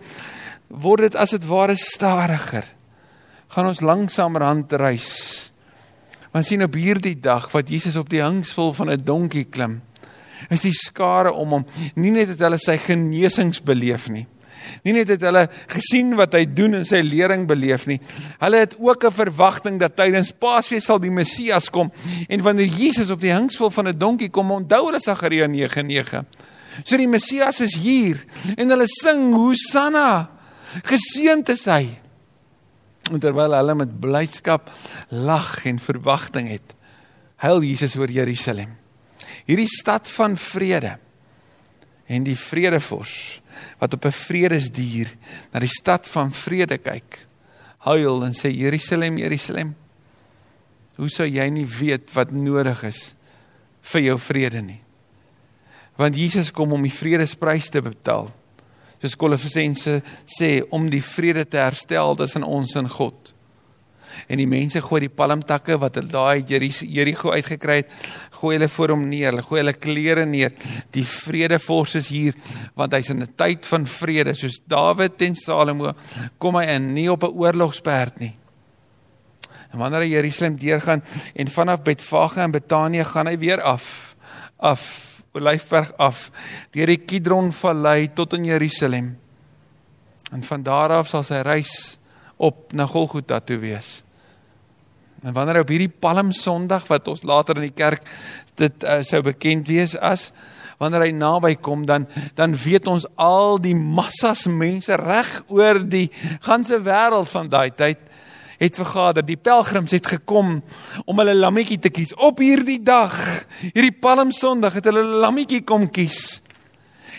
word 0.69 1.05
dit 1.05 1.17
as 1.21 1.35
dit 1.35 1.45
ware 1.45 1.75
stadiger. 1.77 2.65
Gaan 3.53 3.69
ons 3.69 3.83
langsamerhand 3.85 4.73
reis. 4.81 5.11
Want 6.33 6.49
sien 6.49 6.65
op 6.65 6.73
hierdie 6.75 7.15
dag 7.15 7.45
wat 7.53 7.69
Jesus 7.69 7.95
op 7.95 8.09
die 8.09 8.23
hingsvol 8.23 8.73
van 8.73 8.89
'n 8.89 9.05
donkie 9.05 9.45
klim, 9.45 9.81
is 10.49 10.61
die 10.61 10.73
skare 10.73 11.33
om 11.33 11.49
hom. 11.49 11.65
Nie 11.95 12.11
net 12.11 12.33
het 12.33 12.39
hulle 12.39 12.57
sy 12.61 12.77
genesings 12.77 13.61
beleef 13.65 14.09
nie. 14.09 14.25
Nie 14.85 14.95
net 14.95 15.09
het 15.13 15.23
hulle 15.25 15.45
gesien 15.71 16.13
wat 16.17 16.35
hy 16.37 16.43
doen 16.49 16.79
en 16.79 16.85
sy 16.87 17.01
lering 17.05 17.45
beleef 17.49 17.85
nie. 17.89 17.99
Hulle 18.41 18.61
het 18.63 18.75
ook 18.79 19.05
'n 19.05 19.11
verwagting 19.11 19.79
dat 19.79 19.95
tydens 19.95 20.31
Paasfees 20.31 20.85
sal 20.85 20.99
die 20.99 21.11
Messias 21.11 21.69
kom 21.69 21.91
en 22.29 22.41
wanneer 22.41 22.67
Jesus 22.67 23.09
op 23.09 23.21
die 23.21 23.33
hingsvol 23.33 23.69
van 23.69 23.87
'n 23.87 23.97
donkie 23.97 24.29
kom, 24.29 24.51
onthou 24.51 24.85
hulle 24.85 24.99
Sagaria 24.99 25.47
9:9. 25.47 26.25
So 26.83 26.97
die 26.97 27.07
Messias 27.07 27.61
is 27.61 27.75
hier 27.75 28.25
en 28.57 28.69
hulle 28.69 28.87
sing 28.87 29.33
Hosanna. 29.33 30.29
Geseënd 30.83 31.49
is 31.49 31.65
hy. 31.65 31.99
En 33.11 33.19
terwyl 33.19 33.53
hulle 33.53 33.75
met 33.75 33.99
blydskap 33.99 34.69
lag 35.09 35.65
en 35.65 35.79
verwagting 35.79 36.49
het, 36.49 36.75
huil 37.35 37.61
Jesus 37.61 37.95
oor 37.95 38.09
Jerusalem 38.09 38.84
hierdie 39.45 39.69
stad 39.69 40.09
van 40.09 40.37
vrede 40.37 40.97
en 42.05 42.25
die 42.25 42.37
vredevors 42.37 43.41
wat 43.79 43.93
op 43.93 44.05
'n 44.05 44.11
vredesdier 44.11 45.09
na 45.53 45.59
die 45.59 45.71
stad 45.71 46.07
van 46.07 46.31
vrede 46.31 46.77
kyk 46.77 47.25
huil 47.85 48.25
en 48.25 48.33
sê 48.33 48.49
Jerusalem 48.49 49.17
Jerusalem 49.17 49.75
hoe 50.95 51.09
sou 51.11 51.27
jy 51.27 51.45
nie 51.51 51.67
weet 51.67 52.13
wat 52.15 52.31
nodig 52.31 52.83
is 52.87 53.15
vir 53.91 54.01
jou 54.07 54.17
vrede 54.19 54.61
nie? 54.63 54.81
Want 55.99 56.17
Jesus 56.17 56.51
kom 56.51 56.73
om 56.75 56.83
die 56.83 56.91
vredesprys 56.91 57.69
te 57.71 57.81
betaal. 57.83 58.31
Soos 58.99 59.15
Kolossense 59.19 60.01
sê 60.27 60.59
om 60.73 60.89
die 60.89 61.03
vrede 61.03 61.45
te 61.47 61.59
herstel 61.61 62.15
tussen 62.19 62.43
ons 62.43 62.75
en 62.79 62.89
God 62.89 63.34
en 64.27 64.37
die 64.37 64.47
mense 64.47 64.81
gooi 64.81 65.01
die 65.05 65.11
palmtakke 65.13 65.77
wat 65.81 65.95
hulle 65.99 66.11
daai 66.11 66.43
Jerigo 66.47 67.31
uitgekry 67.31 67.81
het, 67.81 67.91
gooi 68.39 68.55
hulle 68.55 68.69
voor 68.69 68.95
hom 68.95 69.05
neer, 69.09 69.31
hulle 69.31 69.45
gooi 69.45 69.61
hulle 69.61 69.73
klere 69.73 70.25
neer. 70.25 70.53
Die 70.91 71.05
vredevors 71.07 71.95
is 72.01 72.09
hier 72.13 72.33
want 72.75 72.93
hy's 72.93 73.09
in 73.09 73.23
'n 73.23 73.35
tyd 73.35 73.65
van 73.65 73.85
vrede 73.85 74.33
soos 74.33 74.59
Dawid 74.67 75.21
en 75.21 75.35
Salomo 75.35 75.93
kom 76.37 76.55
hy 76.55 76.65
in 76.75 76.93
nie 76.93 77.11
op 77.11 77.23
'n 77.23 77.33
oorlogsperd 77.33 78.19
nie. 78.19 78.35
En 79.71 79.79
wanneer 79.79 80.01
hy 80.01 80.11
Jerusalem 80.15 80.55
deurgaan 80.55 81.03
en 81.35 81.47
vanaf 81.47 81.83
Betfage 81.83 82.41
en 82.41 82.51
Betanië 82.51 83.03
gaan 83.03 83.27
hy 83.27 83.37
weer 83.37 83.61
af 83.61 84.15
af 84.57 85.15
Olyfberg 85.35 85.91
af 85.97 86.29
deur 86.71 86.87
die 86.87 87.03
Kidron 87.03 87.51
vallei 87.51 88.07
tot 88.13 88.33
in 88.33 88.45
Jerusalem. 88.45 89.17
En 90.31 90.43
van 90.43 90.63
daar 90.63 90.89
af 90.89 91.07
sal 91.07 91.23
sy 91.23 91.41
reis 91.43 91.97
op 92.37 92.73
na 92.73 92.87
Golgotha 92.87 93.39
toe 93.39 93.59
wees. 93.59 94.04
En 95.23 95.33
wanneer 95.33 95.61
op 95.63 95.71
hierdie 95.71 95.91
Palm 95.91 96.31
Sondag 96.35 96.87
wat 96.87 97.07
ons 97.07 97.23
later 97.23 97.55
in 97.55 97.69
die 97.69 97.75
kerk 97.75 98.03
dit 98.59 98.83
uh, 98.83 99.01
sou 99.03 99.21
bekend 99.25 99.67
wees 99.67 99.95
as 99.97 100.31
wanneer 100.79 101.07
hy 101.07 101.13
naby 101.15 101.53
kom 101.63 101.85
dan 101.87 102.07
dan 102.35 102.55
weet 102.59 102.87
ons 102.91 103.07
al 103.15 103.57
die 103.63 103.75
massas 103.75 104.45
mense 104.51 104.95
reg 104.99 105.31
oor 105.47 105.79
die 105.79 106.09
ganse 106.43 106.79
wêreld 106.83 107.31
van 107.31 107.49
daai 107.51 107.71
tyd 107.71 108.01
het 108.55 108.77
vergader. 108.79 109.25
Die 109.25 109.35
pelgrims 109.35 109.91
het 109.91 110.07
gekom 110.07 110.61
om 111.05 111.17
hulle 111.19 111.33
lammetjie 111.35 111.79
te 111.79 111.91
kies. 111.91 112.13
Op 112.15 112.39
hierdie 112.39 112.79
dag, 112.83 113.11
hierdie 113.65 113.91
Palm 113.91 114.31
Sondag 114.31 114.77
het 114.79 114.87
hulle 114.87 115.03
lammetjie 115.03 115.63
kom 115.67 115.89
kies. 115.91 116.39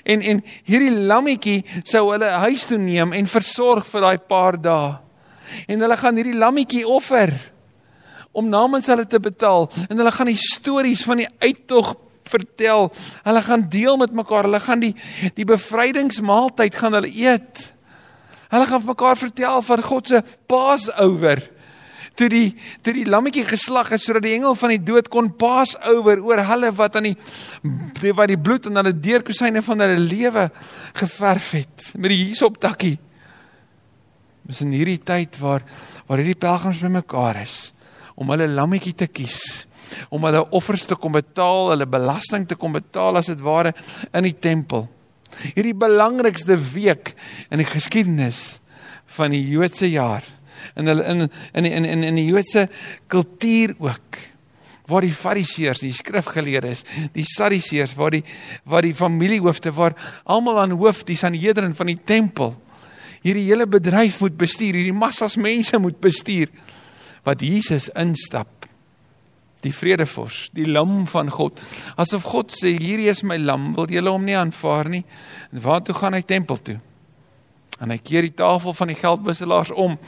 En 0.06 0.22
en 0.22 0.40
hierdie 0.64 0.94
lammetjie 1.08 1.58
sou 1.84 2.06
hulle 2.12 2.30
huis 2.46 2.64
toe 2.70 2.78
neem 2.80 3.12
en 3.16 3.28
versorg 3.28 3.88
vir 3.90 4.06
daai 4.06 4.18
paar 4.32 4.56
dae. 4.60 4.94
En 5.68 5.84
hulle 5.84 5.98
gaan 6.00 6.16
hierdie 6.16 6.38
lammetjie 6.38 6.86
offer 6.88 7.34
om 8.36 8.50
namens 8.52 8.90
hulle 8.92 9.06
te 9.08 9.20
betaal 9.22 9.70
en 9.88 9.96
hulle 9.96 10.12
gaan 10.12 10.30
die 10.30 10.40
stories 10.40 11.04
van 11.08 11.22
die 11.22 11.30
uittog 11.40 11.94
vertel. 12.28 12.90
Hulle 13.24 13.42
gaan 13.42 13.68
deel 13.70 13.96
met 13.96 14.12
mekaar. 14.12 14.48
Hulle 14.48 14.60
gaan 14.60 14.82
die 14.82 14.94
die 15.36 15.46
bevrydingsmaaltyd 15.48 16.78
gaan 16.78 16.98
hulle 16.98 17.10
eet. 17.12 17.66
Hulle 18.52 18.66
gaan 18.68 18.82
vir 18.82 18.92
mekaar 18.94 19.20
vertel 19.20 19.62
van 19.66 19.84
God 19.86 20.10
se 20.10 20.22
Passover. 20.50 21.42
Toe 22.16 22.28
die 22.32 22.46
toe 22.82 22.94
die 22.96 23.06
lammetjie 23.08 23.44
geslag 23.44 23.90
is 23.92 24.06
sodat 24.06 24.24
die 24.24 24.36
engel 24.38 24.56
van 24.56 24.72
die 24.72 24.82
dood 24.82 25.10
kon 25.12 25.32
Passover 25.38 26.22
oor 26.24 26.44
hulle 26.50 26.72
wat 26.76 26.96
aan 26.96 27.10
die, 27.10 27.16
die 28.00 28.14
wat 28.16 28.30
die 28.32 28.40
bloed 28.40 28.70
dan 28.70 28.88
die 28.88 28.96
deurkusyne 29.10 29.62
van 29.66 29.84
hulle 29.84 30.00
lewe 30.00 30.48
geverf 30.96 31.52
het 31.58 31.90
met 31.94 32.14
die 32.14 32.22
hiesoptakkie. 32.24 32.96
Dis 34.46 34.62
in 34.62 34.74
hierdie 34.74 35.02
tyd 35.02 35.38
waar 35.42 35.66
waar 36.06 36.22
hierdie 36.22 36.38
pelgrims 36.38 36.80
bymekaar 36.80 37.42
is 37.42 37.75
om 38.16 38.32
hulle 38.32 38.48
lammetjie 38.50 38.94
te 38.96 39.08
kies 39.08 39.66
om 40.10 40.24
hulle 40.26 40.42
offers 40.56 40.86
te 40.88 40.96
kom 40.98 41.14
betaal, 41.14 41.72
hulle 41.72 41.86
belasting 41.86 42.46
te 42.48 42.58
kom 42.58 42.74
betaal 42.76 43.20
as 43.20 43.30
dit 43.30 43.42
ware 43.44 43.70
in 44.10 44.26
die 44.26 44.34
tempel. 44.34 44.86
Hierdie 45.54 45.76
belangrikste 45.78 46.56
week 46.72 47.14
in 47.52 47.62
die 47.62 47.68
geskiedenis 47.68 48.58
van 49.18 49.34
die 49.34 49.44
Joodse 49.46 49.88
jaar 49.90 50.26
in 50.78 50.88
hulle 50.90 51.04
in 51.06 51.28
in 51.54 51.68
in 51.68 51.84
in 51.84 52.06
in 52.10 52.18
die 52.18 52.28
Joodse 52.30 52.66
kultuur 53.12 53.76
ook 53.78 54.18
waar 54.86 55.02
die 55.02 55.14
fariseërs, 55.14 55.82
die 55.82 55.92
skrifgeleerdes, 55.92 56.84
die 57.12 57.24
sadiseërs, 57.26 57.96
waar 57.98 58.14
die 58.14 58.22
waar 58.64 58.86
die 58.86 58.94
familiehoofde 58.94 59.72
waar 59.74 59.96
almal 60.24 60.60
aan 60.62 60.76
hoof 60.78 61.04
die 61.04 61.18
Sanhedrin 61.18 61.74
van 61.74 61.90
die 61.90 62.00
tempel 62.04 62.54
hierdie 63.26 63.48
hele 63.48 63.66
bedryf 63.66 64.20
moet 64.22 64.36
bestuur, 64.38 64.76
hierdie 64.78 64.94
massas 64.94 65.34
mense 65.36 65.78
moet 65.82 65.98
bestuur 66.00 66.50
wat 67.26 67.42
Jesus 67.42 67.90
instap 67.98 68.68
die 69.64 69.74
vredevors, 69.74 70.46
die 70.54 70.66
lam 70.68 71.04
van 71.10 71.30
God. 71.32 71.58
Asof 71.98 72.26
God 72.30 72.52
sê 72.54 72.76
hierdie 72.76 73.08
is 73.10 73.24
my 73.26 73.38
lam, 73.40 73.72
wil 73.74 73.88
julle 73.90 74.12
hom 74.12 74.26
nie 74.26 74.36
aanvaar 74.38 74.90
nie? 74.92 75.02
En 75.50 75.62
waartoe 75.64 75.96
gaan 75.96 76.14
hy 76.14 76.22
tempel 76.22 76.60
toe? 76.62 76.76
En 77.82 77.92
hy 77.92 77.98
keer 78.00 78.24
die 78.24 78.36
tafel 78.36 78.72
van 78.76 78.88
die 78.88 78.96
geldwisselaars 78.96 79.72
om 79.76 79.98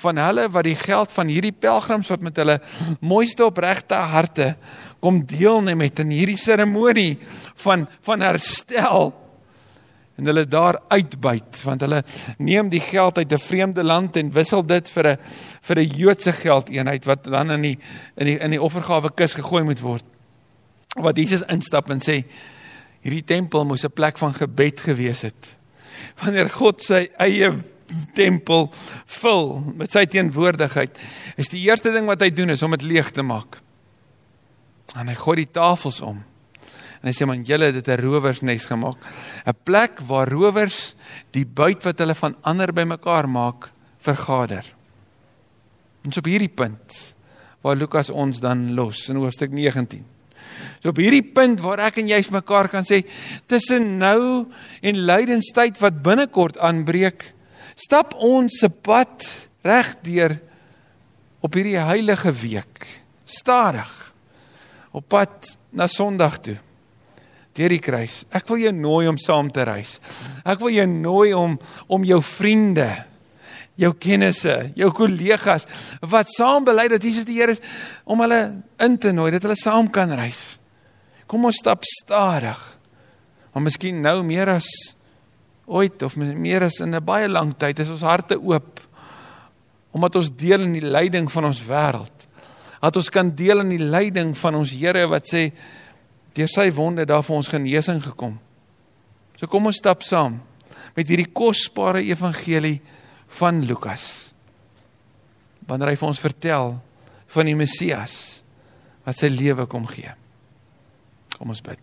van 0.00 0.20
hulle 0.22 0.46
wat 0.52 0.64
die 0.64 0.78
geld 0.78 1.12
van 1.12 1.28
hierdie 1.28 1.52
pelgrims 1.52 2.08
wat 2.12 2.24
met 2.24 2.38
hulle 2.40 2.56
mooiste 3.04 3.44
opregte 3.44 3.98
harte 4.14 4.54
kom 5.04 5.20
deelneem 5.28 5.82
met 5.82 6.00
in 6.00 6.14
hierdie 6.14 6.38
seremonie 6.40 7.18
van 7.64 7.84
van 8.06 8.24
herstel 8.24 9.12
en 10.18 10.26
hulle 10.26 10.44
daar 10.50 10.80
uitbuit 10.90 11.62
want 11.62 11.84
hulle 11.86 12.02
neem 12.38 12.68
die 12.72 12.82
geld 12.82 13.18
uit 13.18 13.32
'n 13.32 13.38
vreemde 13.38 13.84
land 13.84 14.16
en 14.16 14.32
wissel 14.34 14.66
dit 14.66 14.88
vir 14.88 15.06
'n 15.06 15.18
vir 15.62 15.78
'n 15.78 15.94
Joodse 15.96 16.32
geldeenheid 16.32 17.04
wat 17.04 17.24
dan 17.24 17.50
in 17.50 17.62
die 17.62 17.78
in 18.16 18.26
die 18.26 18.38
in 18.38 18.50
die 18.50 18.62
offergawe 18.62 19.10
kus 19.14 19.34
gegooi 19.34 19.62
moet 19.62 19.80
word. 19.80 20.04
Wat 20.96 21.16
Jesus 21.16 21.42
instap 21.42 21.90
en 21.90 22.00
sê 22.00 22.24
hierdie 23.00 23.24
tempel 23.24 23.64
moes 23.64 23.84
'n 23.84 23.92
plek 23.94 24.18
van 24.18 24.34
gebed 24.34 24.80
gewees 24.80 25.22
het. 25.22 25.56
Wanneer 26.22 26.50
God 26.50 26.82
sy 26.82 27.08
eie 27.18 27.52
tempel 28.14 28.70
vul 29.06 29.60
met 29.76 29.92
sy 29.92 30.04
teenwoordigheid, 30.06 30.98
is 31.36 31.48
die 31.48 31.62
eerste 31.68 31.92
ding 31.92 32.06
wat 32.06 32.20
hy 32.20 32.30
doen 32.30 32.50
is 32.50 32.62
om 32.62 32.70
dit 32.70 32.82
leeg 32.82 33.10
te 33.10 33.22
maak. 33.22 33.60
En 34.96 35.08
hy 35.08 35.14
gooi 35.14 35.36
die 35.36 35.52
tafels 35.52 36.00
om. 36.00 36.24
En 36.98 37.10
hy 37.10 37.14
sê 37.14 37.26
man, 37.28 37.44
julle 37.46 37.70
het 37.70 37.76
dit 37.78 37.88
'n 37.88 38.00
rowersnes 38.02 38.66
gemaak. 38.66 38.98
'n 39.46 39.56
Plek 39.64 40.00
waar 40.06 40.28
rowers 40.28 40.94
die 41.30 41.46
buit 41.46 41.84
wat 41.84 41.98
hulle 41.98 42.14
van 42.14 42.36
ander 42.42 42.72
bymekaar 42.72 43.28
maak, 43.28 43.70
vergader. 43.98 44.64
Ons 46.04 46.18
op 46.18 46.24
hierdie 46.24 46.52
punt 46.52 47.14
waar 47.62 47.76
Lukas 47.76 48.10
ons 48.10 48.40
dan 48.40 48.74
los 48.74 49.08
in 49.08 49.16
hoofstuk 49.16 49.50
19. 49.50 50.04
So 50.80 50.88
op 50.88 50.96
hierdie 50.96 51.22
punt 51.22 51.60
waar 51.60 51.80
ek 51.80 51.98
en 51.98 52.08
jy 52.08 52.22
vir 52.22 52.38
mekaar 52.38 52.68
kan 52.68 52.86
sê 52.86 53.04
tussen 53.46 53.98
nou 53.98 54.46
en 54.82 55.04
lydenstyd 55.10 55.78
wat 55.78 56.02
binnekort 56.02 56.58
aanbreek, 56.58 57.34
stap 57.74 58.14
ons 58.14 58.60
se 58.60 58.68
pad 58.68 59.26
reg 59.62 59.94
deur 60.02 60.38
op 61.40 61.54
hierdie 61.54 61.78
heilige 61.78 62.32
week, 62.32 62.86
stadig 63.24 63.90
op 64.92 65.08
pad 65.08 65.58
na 65.72 65.86
Sondag 65.86 66.40
toe 66.40 66.58
deur 67.58 67.74
die 67.74 67.82
kruis. 67.82 68.22
Ek 68.34 68.46
wil 68.50 68.62
jou 68.62 68.72
nooi 68.74 69.08
om 69.10 69.18
saam 69.20 69.50
te 69.52 69.66
reis. 69.66 69.98
Ek 70.46 70.60
wil 70.62 70.74
jou 70.76 70.86
nooi 70.90 71.32
om 71.36 71.58
om 71.90 72.06
jou 72.06 72.20
vriende, 72.24 72.88
jou 73.78 73.92
kennisse, 73.98 74.72
jou 74.78 74.90
kollegas 74.94 75.66
wat 76.00 76.30
saam 76.32 76.66
bely 76.66 76.88
dat 76.90 77.04
Jesus 77.04 77.26
die 77.28 77.38
Here 77.38 77.54
is 77.56 77.62
om 78.06 78.22
hulle 78.24 78.40
in 78.84 78.98
te 78.98 79.12
nooi 79.14 79.30
dat 79.34 79.46
hulle 79.46 79.58
saam 79.58 79.90
kan 79.90 80.12
reis. 80.18 80.58
Kom 81.28 81.44
ons 81.44 81.60
stap 81.60 81.84
stadig. 81.84 82.58
Maar 83.52 83.66
miskien 83.66 84.00
nou 84.02 84.22
meer 84.26 84.54
as 84.54 84.68
ooit 85.68 86.02
of 86.02 86.16
meer 86.16 86.64
as 86.64 86.80
in 86.80 86.94
'n 86.94 87.04
baie 87.04 87.28
lang 87.28 87.52
tyd 87.52 87.78
is 87.80 87.90
ons 87.90 88.02
harte 88.02 88.40
oop 88.40 88.80
omdat 89.92 90.16
ons 90.16 90.30
deel 90.36 90.62
in 90.62 90.72
die 90.72 90.84
lyding 90.84 91.30
van 91.32 91.44
ons 91.44 91.62
wêreld. 91.64 92.26
Dat 92.80 92.96
ons 92.96 93.10
kan 93.10 93.30
deel 93.34 93.60
in 93.60 93.70
die 93.70 93.82
lyding 93.82 94.36
van 94.36 94.54
ons 94.54 94.70
Here 94.70 95.06
wat 95.08 95.26
sê 95.26 95.52
deur 96.38 96.50
sy 96.50 96.68
wonde 96.74 97.06
daar 97.08 97.24
vir 97.26 97.36
ons 97.38 97.50
genesing 97.50 98.00
gekom. 98.04 98.36
So 99.38 99.50
kom 99.50 99.68
ons 99.70 99.80
stap 99.80 100.04
saam 100.06 100.38
met 100.96 101.10
hierdie 101.10 101.30
kosbare 101.34 102.02
evangelie 102.06 102.78
van 103.38 103.60
Lukas. 103.66 104.32
Wanneer 105.68 105.92
hy 105.92 105.98
vir 106.00 106.08
ons 106.08 106.22
vertel 106.22 106.74
van 107.34 107.50
die 107.50 107.58
Messias 107.58 108.16
wat 109.06 109.18
sy 109.18 109.30
lewe 109.32 109.66
kom 109.70 109.86
gee. 109.88 110.10
Kom 111.36 111.52
ons 111.52 111.62
bid. 111.64 111.80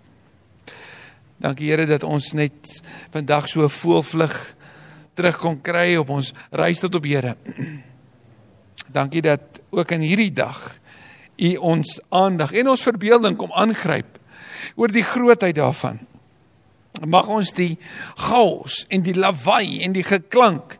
Dankie 1.41 1.69
Here 1.69 1.85
dat 1.87 2.05
ons 2.07 2.31
net 2.37 2.79
vandag 3.13 3.49
so 3.51 3.67
voelvlug 3.69 4.35
terug 5.15 5.37
kon 5.39 5.59
kry 5.63 5.95
op 5.99 6.11
ons 6.15 6.33
reis 6.55 6.81
tot 6.83 6.95
op 6.95 7.07
Here. 7.07 7.35
Dankie 8.97 9.23
dat 9.25 9.61
ook 9.71 9.95
in 9.95 10.03
hierdie 10.05 10.31
dag 10.33 10.59
u 11.35 11.55
ons 11.71 11.97
aandag 12.15 12.53
en 12.55 12.71
ons 12.71 12.87
verbeelding 12.87 13.35
kom 13.39 13.51
aangryp 13.51 14.19
oor 14.75 14.91
die 14.91 15.05
grootheid 15.05 15.55
daarvan. 15.57 15.99
Mag 17.03 17.27
ons 17.27 17.51
die 17.55 17.75
chaos 18.15 18.85
en 18.87 19.03
die 19.03 19.15
lawaai 19.17 19.81
en 19.83 19.95
die 19.95 20.05
geklank, 20.05 20.77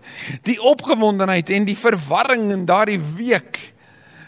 die 0.48 0.58
opgewondenheid 0.64 1.52
en 1.52 1.68
die 1.68 1.78
verwarring 1.78 2.52
in 2.56 2.68
daardie 2.70 3.02
week 3.18 3.60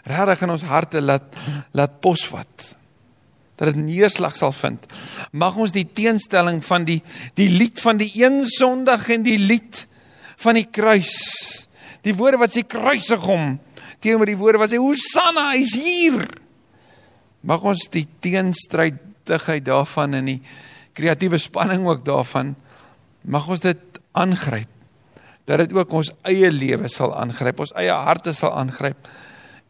regtig 0.08 0.44
in 0.46 0.54
ons 0.56 0.66
harte 0.68 1.02
laat 1.04 1.36
laat 1.76 2.00
posvat. 2.04 2.74
Dat 3.58 3.72
dit 3.72 3.80
neerslag 3.82 4.36
sal 4.38 4.52
vind. 4.54 4.84
Mag 5.32 5.56
ons 5.58 5.74
die 5.74 5.88
teenstelling 5.88 6.60
van 6.66 6.86
die 6.86 7.00
die 7.40 7.50
lied 7.50 7.80
van 7.82 7.98
die 8.02 8.12
een 8.20 8.44
Sondag 8.46 9.08
en 9.14 9.24
die 9.26 9.40
lied 9.40 9.86
van 10.44 10.60
die 10.60 10.68
kruis. 10.70 11.16
Die 12.06 12.16
woorde 12.16 12.40
wat 12.44 12.54
sê 12.54 12.68
kruisig 12.68 13.24
hom 13.26 13.56
teenoor 14.04 14.30
die 14.30 14.38
woorde 14.38 14.62
wat 14.62 14.72
sê 14.72 14.80
Hosanna, 14.82 15.50
hy's 15.56 15.74
hier. 15.78 16.22
Mag 17.48 17.64
ons 17.66 17.88
die 17.94 18.06
teenstryd 18.24 19.00
ligtigheid 19.30 19.66
daarvan 19.66 20.14
en 20.14 20.26
die 20.26 20.42
kreatiewe 20.98 21.38
spanning 21.38 21.86
ook 21.88 22.06
daarvan 22.06 22.56
mag 23.28 23.48
ons 23.48 23.60
dit 23.60 24.02
aangryp 24.18 24.70
dat 25.48 25.64
dit 25.64 25.74
ook 25.78 25.92
ons 25.92 26.12
eie 26.28 26.50
lewe 26.52 26.90
sal 26.92 27.14
aangryp 27.16 27.60
ons 27.60 27.74
eie 27.80 27.94
harte 27.94 28.34
sal 28.34 28.56
aangryp 28.58 29.08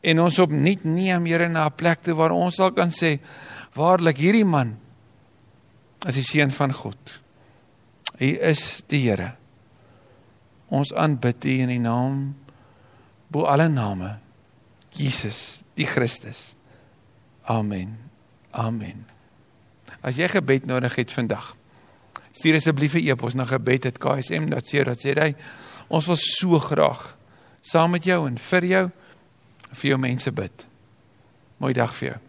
en 0.02 0.22
ons 0.24 0.40
opnuut 0.40 0.86
neem 0.86 1.26
Here 1.26 1.50
na 1.50 1.66
'n 1.68 1.76
plek 1.76 2.04
toe 2.04 2.16
waar 2.16 2.32
ons 2.32 2.56
sal 2.56 2.72
kan 2.72 2.90
sê 2.90 3.20
waarlik 3.74 4.18
hierdie 4.18 4.46
man 4.46 4.78
is 6.06 6.16
die 6.16 6.24
seun 6.24 6.52
van 6.52 6.74
God. 6.74 7.22
Hy 8.20 8.38
is 8.52 8.84
die 8.88 9.02
Here. 9.10 9.36
Ons 10.70 10.94
aanbid 10.94 11.46
U 11.46 11.50
in 11.50 11.70
die 11.70 11.80
naam 11.80 12.36
bo 13.30 13.46
alle 13.46 13.70
name 13.70 14.20
Jesus 14.92 15.62
die 15.76 15.86
Christus. 15.86 16.56
Amen. 17.46 17.98
Amen 18.52 19.17
As 20.02 20.16
jy 20.16 20.28
gebed 20.28 20.66
nodig 20.66 20.96
het 20.96 21.12
vandag, 21.12 21.56
stuur 22.32 22.56
asseblief 22.56 22.94
'n 22.94 23.08
e-pos 23.10 23.34
na 23.34 23.46
gebed@ksm.co.za. 23.46 25.34
Ons 25.88 26.06
wil 26.06 26.16
so 26.16 26.60
graag 26.60 27.18
saam 27.62 27.92
met 27.92 28.04
jou 28.04 28.28
en 28.28 28.38
vir 28.38 28.66
jou 28.66 28.92
vir 29.72 29.90
jou 29.90 30.00
mense 30.00 30.32
bid. 30.32 30.68
Mooi 31.58 31.74
dag 31.74 31.96
vir 31.96 32.08
jou. 32.10 32.27